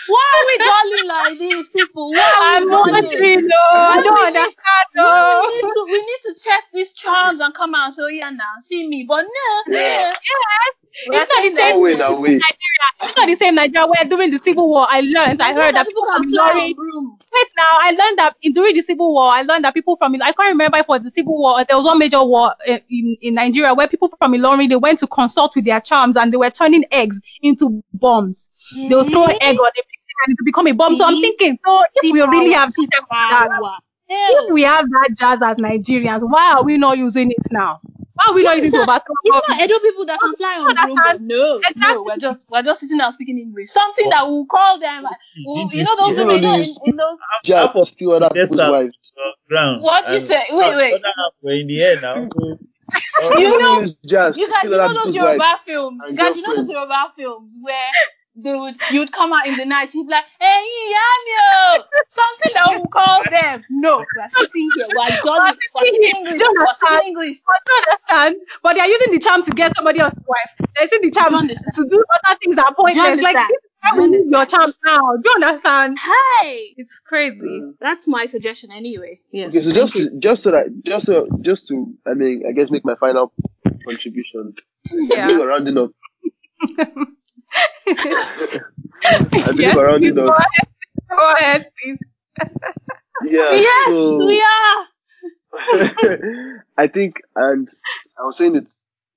[0.07, 2.11] Why are we darling like these people?
[2.11, 4.53] Why are I'm we not I We don't need- understand.
[4.95, 5.47] No, No.
[5.47, 8.29] we need to we need to test these charms and come out so oh, yeah
[8.29, 10.11] now see me, but no, Yeah.
[11.09, 12.29] we It's not the same one way now way.
[12.35, 12.89] Nigeria.
[13.01, 15.87] It's not the same Nigeria where during the Civil War I learned, I heard that
[15.87, 17.17] people people can from fly Ilorin.
[17.33, 20.13] Wait now, I learned that in, during the Civil War, I learned that people from
[20.21, 22.53] I can't remember if it was the Civil War or there was one major war
[22.67, 26.15] in, in, in Nigeria where people from Ilorin they went to consult with their charms
[26.15, 28.49] and they were turning eggs into bombs.
[28.75, 29.85] They'll throw an egg on it
[30.25, 30.95] and it would become a bomb.
[30.95, 31.21] So I'm mm-hmm.
[31.21, 33.77] thinking, so if we really have See system like that, power.
[34.09, 37.81] if we have that jazz as Nigerians, why are we not using it now?
[38.15, 39.61] Why are we not using it to not- overthrow It's not?
[39.61, 40.95] Edo people that can fly on Understand?
[40.95, 41.81] broom, but no, Exactly.
[41.95, 43.69] no, we're just we're just sitting down speaking English.
[43.69, 45.17] Something that will call them like,
[45.47, 48.29] well, you know those You women, know, in, use- in those, Just for steal other
[48.29, 49.13] people's wives.
[49.49, 49.81] ground.
[49.81, 50.43] What you and say?
[50.51, 50.93] Wait, wait.
[50.93, 52.27] other half were in the air now.
[53.37, 55.15] You know- you guys, you know those.
[55.15, 56.69] Yoruba films, and guys, you know those.
[56.69, 57.89] Yoruba films where
[58.35, 60.65] they would you would come out in the night, you'd be like, hey,
[60.95, 63.63] Yamio, something that will call them.
[63.69, 67.37] No, we're sitting here, we're jolly, we're speaking English, we're speaking English.
[67.47, 68.35] I don't understand.
[68.63, 70.69] But they are using the charm to get somebody else's wife.
[70.75, 73.21] They're using the charm Do you to do other things that are pointless.
[73.21, 75.15] Like this is you we use your charm now.
[75.21, 75.97] Do you understand?
[75.99, 77.61] Hey, It's crazy.
[77.79, 79.19] that's my suggestion anyway.
[79.31, 79.55] Yes.
[79.55, 82.71] Okay, so just to, just so that just so just to I mean I guess
[82.71, 83.31] make my final
[83.85, 84.55] contribution.
[84.87, 85.27] I believe Yeah.
[85.27, 85.91] we're rounding up.
[87.87, 90.67] I believe Yes, please go ahead.
[91.09, 91.97] Go ahead, please.
[93.25, 93.51] Yeah.
[93.53, 94.87] yes, so- we are.
[96.77, 97.67] I think, and
[98.17, 98.73] I was saying it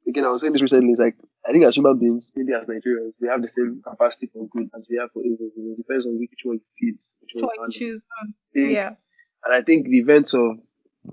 [0.06, 0.24] again.
[0.26, 0.90] I was saying this recently.
[0.90, 1.16] It's like
[1.48, 4.68] I think as human beings, maybe as Nigerians, we have the same capacity for good
[4.76, 5.50] as we have for evil.
[5.56, 8.02] It depends on which one you feed, which one you choose?
[8.54, 8.90] Yeah.
[9.44, 10.58] And I think the events of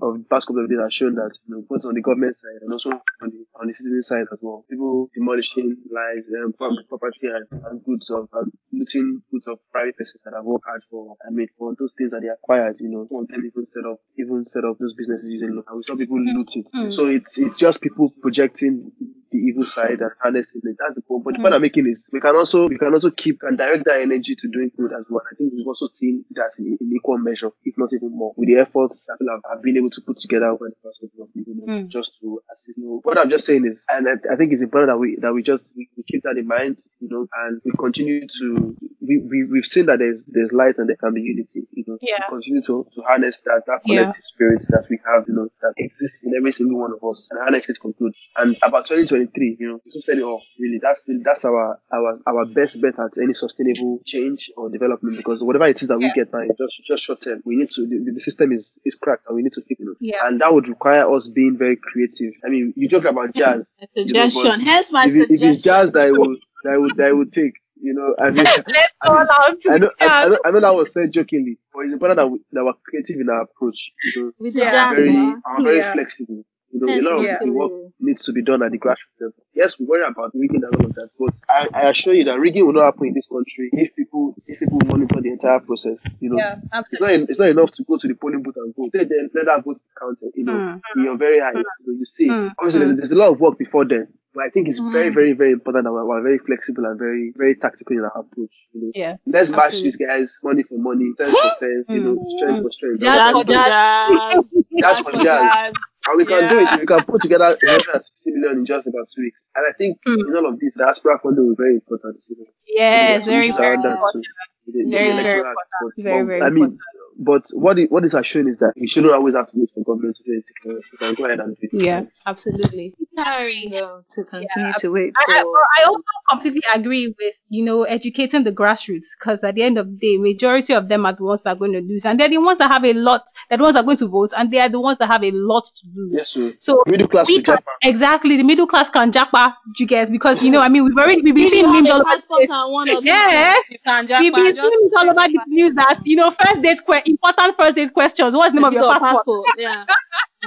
[0.02, 2.36] of the past couple of days have shown that you know both on the government
[2.36, 4.64] side and also on the on the citizen side as well.
[4.70, 6.52] People demolishing lives, um,
[6.88, 10.82] property and, and goods of um, looting goods of private persons that have worked hard
[10.90, 11.16] for.
[11.26, 12.76] I mean, for those things that they acquired.
[12.80, 15.62] You know, of them even set up even set up those businesses using.
[15.66, 16.66] And we saw people loot it.
[16.74, 16.92] Mm.
[16.92, 18.92] So it's it's just people projecting
[19.34, 20.76] the evil side and harnessing it.
[20.78, 21.24] That's the point.
[21.24, 23.84] But the point I'm making is we can also we can also keep and direct
[23.86, 25.22] that energy to doing good as well.
[25.30, 28.48] I think we've also seen that in, in equal measure, if not even more, with
[28.48, 31.24] the efforts that people have, have been able to put together over the past couple
[31.24, 31.88] of years, you know, Mm.
[31.88, 32.78] just to assist.
[32.78, 35.16] You know, what I'm just saying is, and I, I think it's important that we
[35.20, 38.76] that we just we, we keep that in mind, you know, and we continue to
[39.00, 41.98] we, we we've seen that there's there's light and there can be unity, you know.
[42.00, 42.24] Yeah.
[42.30, 44.00] We continue to, to harness that that Yeah.
[44.02, 47.28] collective spirit that we have, you know, that exists in every single one of us
[47.30, 48.12] and harness it for good.
[48.36, 50.42] And about 2023 2023, you know, so said it all.
[50.58, 55.42] Really, that's that's our our our best bet at any sustainable change or development because
[55.42, 57.42] whatever it is that we get now, just just short term.
[57.44, 59.96] We need to the, the system is is cracked and we need to fix it.
[60.00, 60.26] Yeah.
[60.26, 62.32] And that would require us being very creative.
[62.44, 63.66] I mean, you talk about jazz.
[63.80, 64.60] you know, but Suggestion.
[64.60, 67.12] Hence my if, it, if it's jazz that I would that I would that I
[67.12, 70.04] would take, you know, I mean, Let's I go mean, out to I know, I,
[70.04, 70.30] I jazz.
[70.30, 73.20] know, I know that was said jokingly, but it's important that, we, that we're creative
[73.20, 73.90] in our approach.
[74.14, 74.70] You know, with the Yeah.
[74.70, 75.42] jazz, very, man.
[75.44, 75.92] are very Yeah.
[75.92, 76.44] flexible.
[76.74, 77.38] You know, Yes, a lot of yeah.
[77.52, 79.34] work needs to be done at the grassroots level.
[79.54, 82.40] Yes, we worry about rigging and all of that, but I, I assure you that
[82.40, 86.04] rigging will not happen in this country if people if people monitor the entire process.
[86.20, 86.56] You know, Yeah,
[86.90, 88.90] it's not it's not enough to go to the polling booth and vote.
[88.92, 90.32] Let, them, let that vote be counted.
[90.34, 90.80] You know, Mm.
[90.96, 91.54] in your very eyes.
[91.54, 92.52] You, know, you see, Mm.
[92.58, 94.08] obviously there's, there's a lot of work before then.
[94.34, 95.14] But I think it's very, Mm.
[95.14, 98.50] very, very important that we're, we're very flexible and very, very tactical in our approach.
[98.72, 99.16] You know, Yeah.
[99.26, 99.82] let's match Absolutely.
[99.90, 103.00] these guys money for money, sense for sense, you know, strength for strength.
[103.00, 104.68] Jazz for jazz.
[104.80, 105.72] Jazz for jazz.
[106.06, 106.50] And we can Yeah.
[106.50, 109.40] do it if we can put together 160 million in just about two weeks.
[109.56, 110.20] And I think Mm.
[110.28, 112.20] in all of this, the diaspora funding will be very important.
[112.28, 112.46] You know.
[112.66, 114.12] Yes, We very, very important.
[114.12, 114.22] too.
[114.66, 115.56] The- the Very, very important.
[115.60, 115.92] act.
[115.98, 116.80] Very, but, I mean, important.
[117.18, 119.70] But what it, what it has shown is that you shouldn't always have to wait
[119.70, 120.84] for government to do anything for us.
[120.92, 121.82] We can go ahead and do it.
[121.82, 122.94] Yeah, absolutely.
[123.16, 123.68] Sorry.
[123.70, 124.72] To continue Yeah.
[124.78, 129.06] to wait I, I, well, I also completely agree with you know educating the grassroots
[129.18, 131.58] because at the end of the day, majority of them are the ones that are
[131.58, 133.24] going to lose, and they're the ones that have a lot.
[133.48, 135.22] They're the ones that are going to vote, and they are the ones that have
[135.22, 136.10] a lot to lose.
[136.12, 136.52] Yes, sir.
[136.58, 137.62] So Middle class can, japa.
[137.82, 141.22] exactly the middle class can japa you guys because you know I mean we've already
[141.22, 142.50] we've been If you seeing memes all a over the passport place.
[142.50, 143.70] and one or two Yes.
[143.70, 146.62] you can We've been jump seeing memes all over the news that you know first
[146.62, 148.34] date que- important first date questions.
[148.34, 149.46] What's the name of your passport?
[149.56, 149.84] Yeah.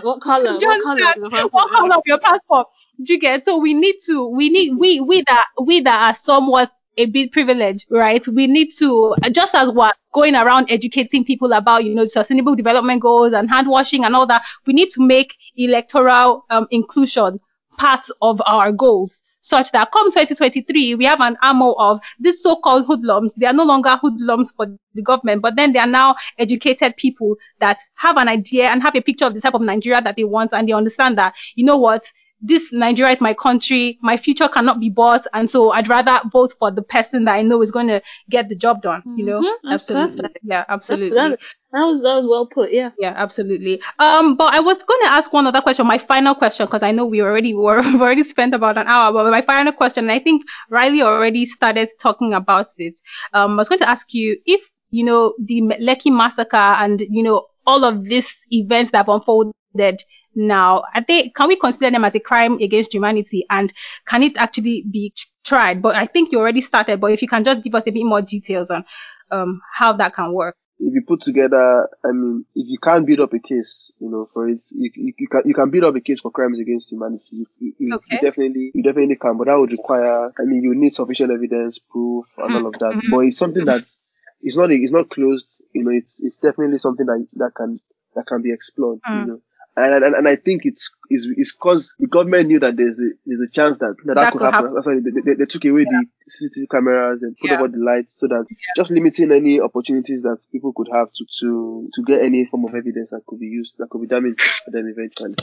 [0.01, 0.53] What color?
[0.53, 0.97] What Just color?
[0.99, 1.53] that- passport?
[1.53, 2.67] what color of your passport?
[3.03, 3.45] Do you get?
[3.45, 7.31] So we need to, we need, we, we that, we that are somewhat a bit
[7.31, 8.27] privileged, right?
[8.27, 13.01] We need to, just as we're going around educating people about, you know, sustainable development
[13.01, 17.39] goals and hand washing and all that, we need to make electoral um, inclusion
[17.77, 22.85] part of our goals such that come 2023, we have an armor of these so-called
[22.85, 23.33] hoodlums.
[23.35, 27.35] They are no longer hoodlums for the government, but then they are now educated people
[27.59, 30.23] that have an idea and have a picture of the type of Nigeria that they
[30.23, 32.11] want, and they understand that, you know what,
[32.41, 36.53] this Nigeria is my country, my future cannot be bought, and so I'd rather vote
[36.59, 39.03] for the person that I know is going to get the job done.
[39.15, 40.39] You know, Mhm, absolutely, perfect.
[40.43, 41.15] yeah, absolutely.
[41.17, 41.39] That,
[41.73, 42.71] that was that was well put.
[42.71, 42.91] Yeah.
[42.99, 43.81] Yeah, absolutely.
[43.99, 46.91] Um, but I was going to ask one other question, my final question, because I
[46.91, 49.11] know we already were we've already spent about an hour.
[49.11, 52.99] But my final question, and I think Riley already started talking about it.
[53.33, 57.23] Um, I was going to ask you if you know the Lekki massacre and you
[57.23, 60.03] know all of these events that have unfolded
[60.37, 63.73] now, they can we consider them as a crime against humanity, and
[64.05, 65.13] can it actually be
[65.43, 65.81] tried?
[65.81, 67.01] But I think you already started.
[67.01, 68.85] But if you can just give us a bit more details on
[69.31, 70.55] um how that can work.
[70.79, 74.27] if you put together, I mean, if you can't build up a case, you know,
[74.31, 76.91] for it, you, you, you can you can build up a case for crimes against
[76.91, 77.47] humanity.
[77.59, 80.93] You, you, you definitely you definitely can, but that would require, I mean, you need
[80.93, 82.97] sufficient evidence, proof, and all of that.
[83.09, 83.99] But it's something that's
[84.41, 85.63] it's not it's not closed.
[85.73, 87.77] You know, it's it's definitely something that that can
[88.15, 88.99] that can be explored.
[89.09, 89.41] You know.
[89.79, 93.09] And, and, and I think it's it's it's cause the government knew that there's a
[93.27, 94.65] there's a chance that that, That could could happen.
[94.71, 94.73] happen.
[94.73, 97.59] That's why they, they, they took away the CCTV cameras and put Yeah.
[97.59, 101.89] over the lights so that just limiting any opportunities that people could have to to
[101.93, 104.71] to get any form of evidence that could be used that could be damaged for
[104.71, 105.35] them eventually.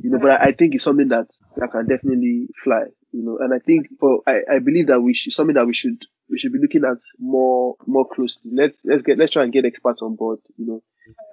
[0.00, 2.84] You know, but I, I think it's something that that can definitely fly.
[3.12, 5.74] You know, and I think for I, I believe that we should something that we
[5.74, 8.50] should we should be looking at more more closely.
[8.54, 10.40] Let's let's get let's try and get experts on board.
[10.56, 10.82] You know,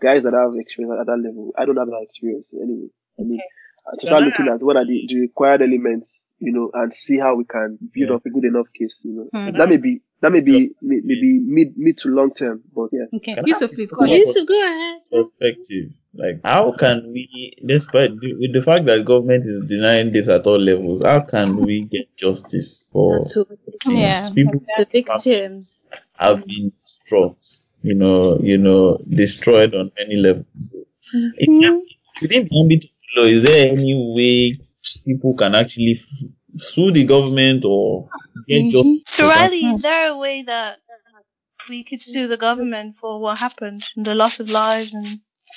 [0.02, 1.54] guys that have experience at that level.
[1.58, 2.88] I don't have that experience anyway.
[3.20, 3.40] I mean,
[3.88, 7.18] uh, to start looking at what are the, the required elements, you know, and see
[7.20, 9.00] how we can build up a good enough case.
[9.04, 9.58] You know, Hmm.
[9.58, 13.06] that may be that may be maybe mid mid to long term, but yeah.
[13.16, 14.18] Okay, Can I Yusuf, please go a ahead.
[14.20, 15.02] You should go ahead.
[15.12, 15.92] perspective.
[16.14, 20.60] Like, how can we, despite with the fact that government is denying this at all
[20.60, 23.86] levels, how can we get justice for To victims?
[23.98, 24.30] Yeah.
[24.36, 25.86] People the victims.
[26.16, 27.38] have been distraught,
[27.82, 30.74] you know, you know, destroyed on many levels.
[31.14, 31.50] It-
[32.22, 34.60] Within the ambit of law, is there any way
[35.06, 38.10] people can actually f- sue the government or
[38.48, 39.02] get justice?
[39.08, 40.78] So for Riley, is there a way that
[41.70, 44.94] we could sue the government for what happened and the loss of lives?
[44.94, 45.06] And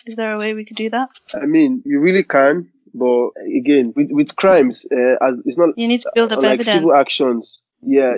[0.06, 1.08] is there a way we could do that?
[1.34, 5.88] I mean, you really can, but again, with with crimes, uh, as it's not You
[5.88, 6.66] need to build up like evidence.
[6.68, 7.62] civil actions.
[7.82, 8.16] Yeah,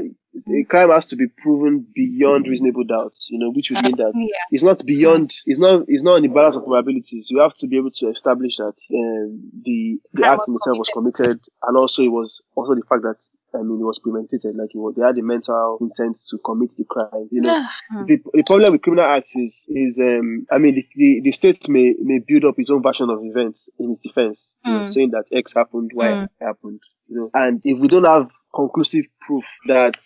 [0.48, 3.14] a crime has to be proven beyond reasonable doubt.
[3.28, 4.36] You know, which would mean that Yeah.
[4.50, 5.32] it's not beyond.
[5.46, 5.84] It's not.
[5.88, 7.30] It's not on the balance of probabilities.
[7.30, 10.78] You have to be able to establish that um, the the Crime act in itself
[10.78, 13.16] was committed, and also it was also the fact that
[13.54, 14.54] I mean, it was premeditated.
[14.56, 17.28] Like it was, they had the mental intent to commit the crime.
[17.30, 17.66] You know,
[18.06, 21.66] the, the problem with criminal acts is, is um, I mean, the, the, the state
[21.68, 24.92] may may build up its own version of events in its defense, you know, Mm.
[24.92, 26.28] saying that X happened, Y Mm.
[26.40, 26.80] happened.
[27.08, 29.96] You know, and if we don't have conclusive proof that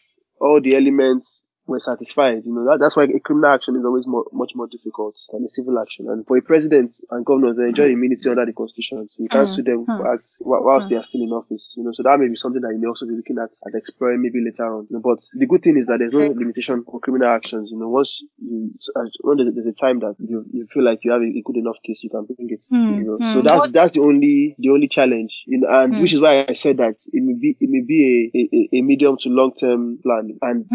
[0.40, 2.44] all the elements were satisfied.
[2.44, 5.44] You know, that, that's why a criminal action is always more, much more difficult than
[5.44, 6.08] a civil action.
[6.08, 9.08] And for a president and governors, they enjoy immunity under the constitution.
[9.08, 9.54] So you can't Mm.
[9.54, 9.96] sue them Mm.
[9.96, 11.74] for acts whi- whilst they are still in office.
[11.76, 13.74] You know, so that may be something that you may also be looking at and
[13.74, 14.86] exploring maybe later on.
[14.90, 17.70] You know, but the good thing is that there's no limitation on criminal actions.
[17.70, 21.12] You know, once you, uh, when there's, a time that you, you feel like you
[21.12, 22.64] have a, good enough case, you can bring it.
[22.72, 22.98] Mm.
[22.98, 23.32] You know, Mm.
[23.32, 25.44] so that's that's the only the only challenge.
[25.46, 26.00] You know, and Mm.
[26.02, 28.82] which is why I said that it may be it may be a, a, a
[28.82, 30.66] medium to long term plan and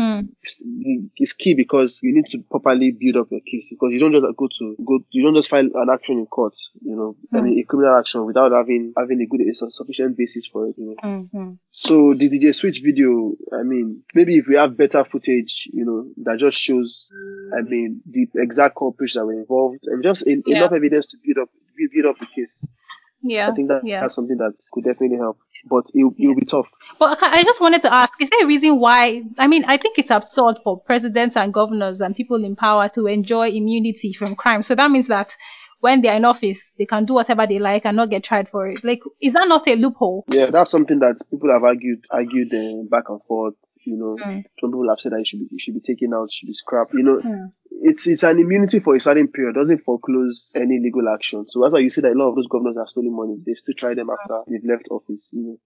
[0.85, 1.07] Hmm.
[1.17, 4.25] it's key because you need to properly build up your case because you don't just
[4.37, 7.57] go to go you don't just file an action in court you know I mean
[7.59, 10.95] a criminal action without having having a good a sufficient basis for it you know
[11.03, 11.51] Mm-hmm.
[11.71, 16.07] so the DJ Switch video I mean maybe if we have better footage you know
[16.23, 17.09] that just shows
[17.57, 20.57] I mean the exact culprits that were involved and just en- Yeah.
[20.57, 21.49] enough evidence to build up
[21.93, 22.63] build up the case
[23.21, 23.49] Yeah.
[23.49, 24.01] I think that yeah.
[24.01, 25.37] that's something that could definitely help
[25.67, 26.67] but it it will be tough
[26.99, 29.23] But I I just wanted to ask, is there a reason why?
[29.37, 33.07] I mean, I think it's absurd for presidents and governors and people in power to
[33.07, 34.63] enjoy immunity from crime.
[34.63, 35.35] So that means that
[35.79, 38.67] when they're in office, they can do whatever they like and not get tried for
[38.67, 38.83] it.
[38.83, 40.25] Like, is that not a loophole?
[40.29, 43.55] Yeah, that's something that people have argued argued uh, back and forth.
[43.85, 44.43] You know, Mm.
[44.59, 46.47] some people have said that it should be it should be taken out, it should
[46.47, 46.93] be scrapped.
[46.93, 47.51] You know, Mm.
[47.81, 51.45] it's it's an immunity for a certain period, doesn't foreclose any legal action.
[51.47, 53.37] So that's why you see that a lot of those governors have stolen money.
[53.45, 55.29] They still try them after they've left office.
[55.33, 55.59] You know.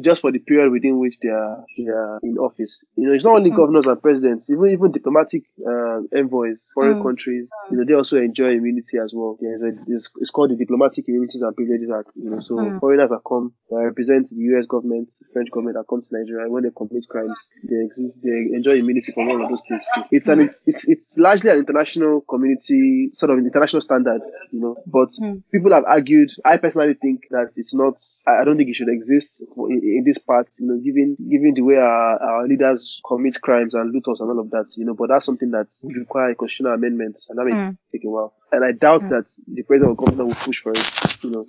[0.00, 3.24] Just for the period within which they are they are in office, you know, it's
[3.24, 3.56] not only Mm.
[3.56, 7.02] governors and presidents, even even diplomatic uh, envoys, foreign Mm.
[7.02, 9.38] countries, you know, they also enjoy immunity as well.
[9.40, 12.08] There's a, it's, it's called the Diplomatic Immunities and Privileges Act.
[12.14, 12.80] You know, so Mm.
[12.80, 14.66] foreigners that come that represent the U.S.
[14.66, 18.76] government, French government that come to Nigeria when they commit crimes, they exist, they enjoy
[18.76, 19.84] immunity from all of those things.
[19.94, 20.02] Too.
[20.12, 24.20] It's an it's, it's it's largely an international community sort of an international standard,
[24.52, 24.76] you know.
[24.86, 25.42] But Mm.
[25.50, 26.30] people have argued.
[26.44, 27.94] I personally think that it's not.
[28.26, 31.16] I I don't think it should exist for- in, in this part, you know, given
[31.30, 34.66] given the way our, our leaders commit crimes and loot us and all of that,
[34.76, 34.94] you know.
[34.94, 37.76] But that's something that would require a constitutional amendment, and that may Mm.
[37.92, 38.34] take a while.
[38.52, 39.08] And I doubt Mm.
[39.10, 41.24] that the president or governor will push for it.
[41.24, 41.46] You know,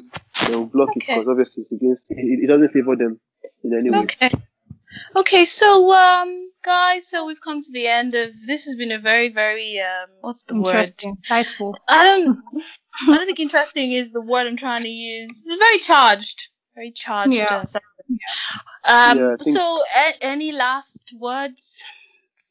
[0.48, 2.12] they will block it because obviously it's against.
[2.12, 3.20] It, it doesn't favor them
[3.64, 4.00] in any way.
[4.04, 4.32] Okay.
[5.16, 9.00] Okay, so um guys, so we've come to the end of this has been a
[9.00, 10.68] very, very um what's the word?
[10.68, 11.76] Interesting, insightful.
[11.88, 12.40] I don't
[13.08, 15.44] I don't think interesting is the word I'm trying to use.
[15.46, 16.50] It's very charged.
[16.76, 17.34] Very charged.
[17.34, 17.58] Yeah.
[17.58, 17.97] uh, segment.
[18.84, 21.84] Um Yeah, think- so a- any last words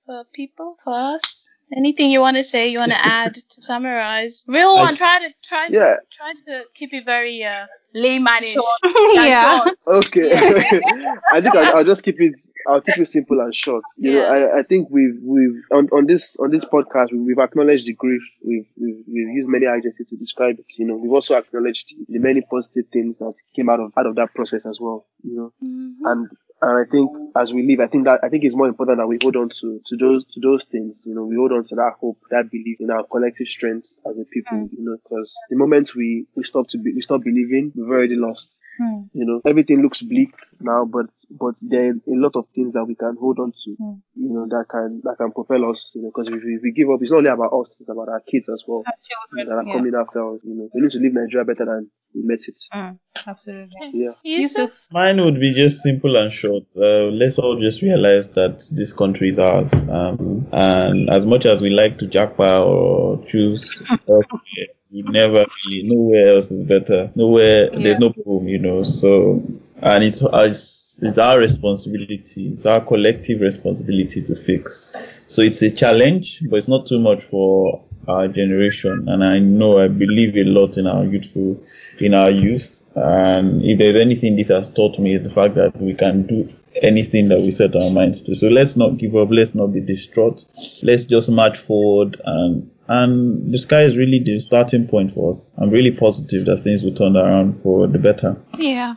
[0.05, 1.51] for people, for us?
[1.75, 4.45] Anything you want to say, you want to add to summarize?
[4.49, 5.97] Real I- one, try to try to Yeah.
[6.13, 8.55] try to keep it very uh layman-ish.
[9.15, 9.65] yeah.
[9.65, 9.79] short.
[9.87, 10.31] Okay.
[11.33, 12.39] I think I'll, I'll just keep it.
[12.69, 13.83] I'll keep it simple and short.
[13.97, 17.39] You know, I, I think we've we've on, on this on this podcast we, we've
[17.39, 18.23] acknowledged the grief.
[18.45, 20.67] We've, we've we've used many adjectives to describe it.
[20.79, 24.15] You know, we've also acknowledged the many positive things that came out of out of
[24.17, 25.07] that process as well.
[25.25, 25.95] You know, Mhm.
[26.05, 26.29] and
[26.63, 29.07] and I think as we live, I think that I think it's more important that
[29.07, 31.05] we hold on to to those to those things.
[31.07, 34.19] You know, we hold on to that hope, that belief in our collective strength as
[34.19, 34.69] a people.
[34.73, 38.17] You know, because the moment we we stop to be, we stop believing, we've already
[38.17, 38.61] lost.
[38.81, 39.09] Mm.
[39.13, 42.85] You know, everything looks bleak now, but but there are a lot of things that
[42.85, 43.71] we can hold on to.
[43.81, 44.01] Mm.
[44.15, 45.93] You know, that can that can propel us.
[45.95, 47.89] You know, because if, we- if we give up, it's not only about us; it's
[47.89, 49.73] about our kids as well Our that are yeah.
[49.75, 50.41] coming after us.
[50.45, 52.59] You know, we need to leave Nigeria better than we met it.
[52.73, 53.91] Mm, absolutely.
[53.93, 54.13] Yeah.
[54.25, 54.87] Yusuf?
[54.91, 56.65] Mine would be just simple and short.
[56.77, 59.73] Uh, let's all just realize that this country is ours.
[59.89, 65.83] Um, and as much as we like to jackpot or choose elsewhere, we never really,
[65.85, 67.11] nowhere else is better.
[67.15, 68.83] Nowhere, there's no home, you know.
[68.83, 69.43] So,
[69.83, 74.95] and it's, it's, it's our responsibility, it's our collective responsibility to fix.
[75.27, 79.07] So it's a challenge, but it's not too much for our generation.
[79.09, 81.63] And I know, I believe a lot in our youthful,
[81.99, 82.85] in our youth.
[82.95, 86.49] And if there's anything this has taught me, is the fact that we can do
[86.83, 88.35] anything that we set our minds to.
[88.35, 89.29] So let's not give up.
[89.31, 90.45] Let's not be distraught.
[90.83, 95.55] Let's just march forward and and the sky is really the starting point for us.
[95.59, 98.37] I'm really positive that things will turn around for the better.
[98.59, 98.95] Yeah.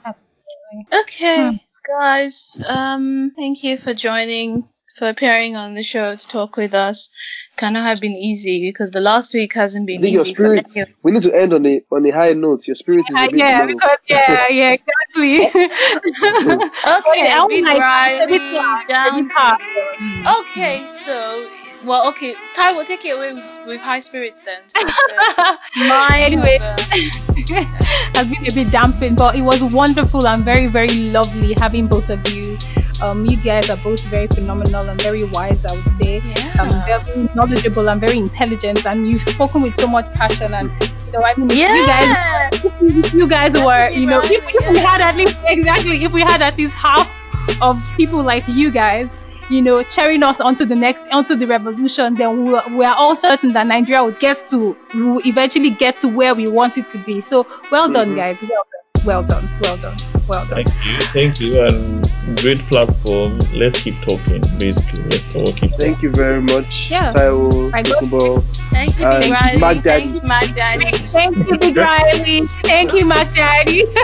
[0.93, 2.61] Okay, guys.
[2.67, 7.09] Um, thank you for joining, for appearing on the show to talk with us.
[7.59, 10.33] Cannot have been easy because the last week hasn't been think your easy.
[10.35, 10.67] for spirit.
[10.75, 12.65] many We need to end on a on a high note.
[12.67, 13.67] Your spirit is Yeah, a bit yeah, low.
[13.67, 15.35] because yeah, yeah, exactly.
[16.95, 20.37] Okay, I big like- Riley, a bit hard, a down.
[20.39, 21.15] Okay, so
[21.85, 24.61] well, okay, Ty will take it away with, with high spirits then.
[24.67, 24.91] since,
[25.37, 26.57] uh, mine Anyway.
[28.15, 32.09] has been a bit dampened, but it was wonderful and very, very lovely having both
[32.09, 32.57] of you
[33.01, 36.19] Um, you guys are both very phenomenal and very wise, I would say.
[36.19, 36.53] Yeah.
[36.59, 40.53] Um, very knowledgeable and very intelligent, and you've spoken with so much passion.
[40.53, 40.69] And
[41.05, 44.79] you know, I mean, if you guys, you guys were, you know, if, if we
[44.79, 47.09] had at least exactly, if we had at least half
[47.61, 49.09] of people like you guys,
[49.49, 53.15] you know, cheering us onto the next, onto the revolution, then we we are all
[53.15, 56.97] certain that Nigeria will get to, will eventually get to where we want it to
[56.99, 57.21] be.
[57.21, 58.15] So well done, Mhm.
[58.15, 58.41] guys.
[58.41, 58.88] Well done.
[59.05, 59.49] Well done.
[59.63, 59.95] Well done.
[60.27, 60.63] Well done.
[60.63, 63.39] Thank you, thank you, and great platform.
[63.53, 65.03] Let's keep talking, basically.
[65.03, 65.77] Let's all keep talking.
[65.77, 67.11] Thank you very much, Yeah.
[67.11, 68.41] Taiwo, I go- Tokunboh.
[68.69, 69.57] Thank you, And Big Riley.
[69.59, 70.09] Mac Daddy.
[70.09, 70.91] Thank you, Mac Daddy.
[70.97, 72.41] Thank you, Big Riley.
[72.63, 73.85] Thank you, Mac Daddy.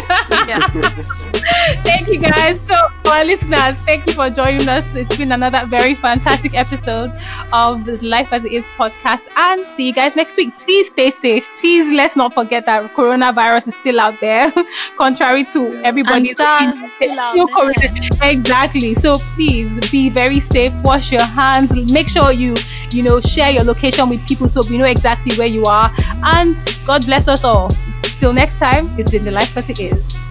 [1.84, 2.60] Thank you, guys.
[2.62, 4.84] So, for our listeners, thank you for joining us.
[4.96, 7.12] It's been another very fantastic episode
[7.54, 9.22] of Life as It Is podcast.
[9.36, 10.58] And see you guys next week.
[10.60, 11.48] Please stay safe.
[11.60, 14.52] Please let's not forget that coronavirus is still out there,
[14.98, 16.90] contrary to everybody's EndSARS opinion.
[16.90, 17.84] still out there.
[18.22, 18.96] Exactly.
[18.96, 20.74] So please be very safe.
[20.84, 21.72] Wash your hands.
[21.92, 22.56] Make sure you,
[22.92, 25.94] you know, share your location with people so we know exactly where you are.
[26.24, 27.72] And God bless us all.
[28.20, 30.25] Till next time, it's been the life as it is.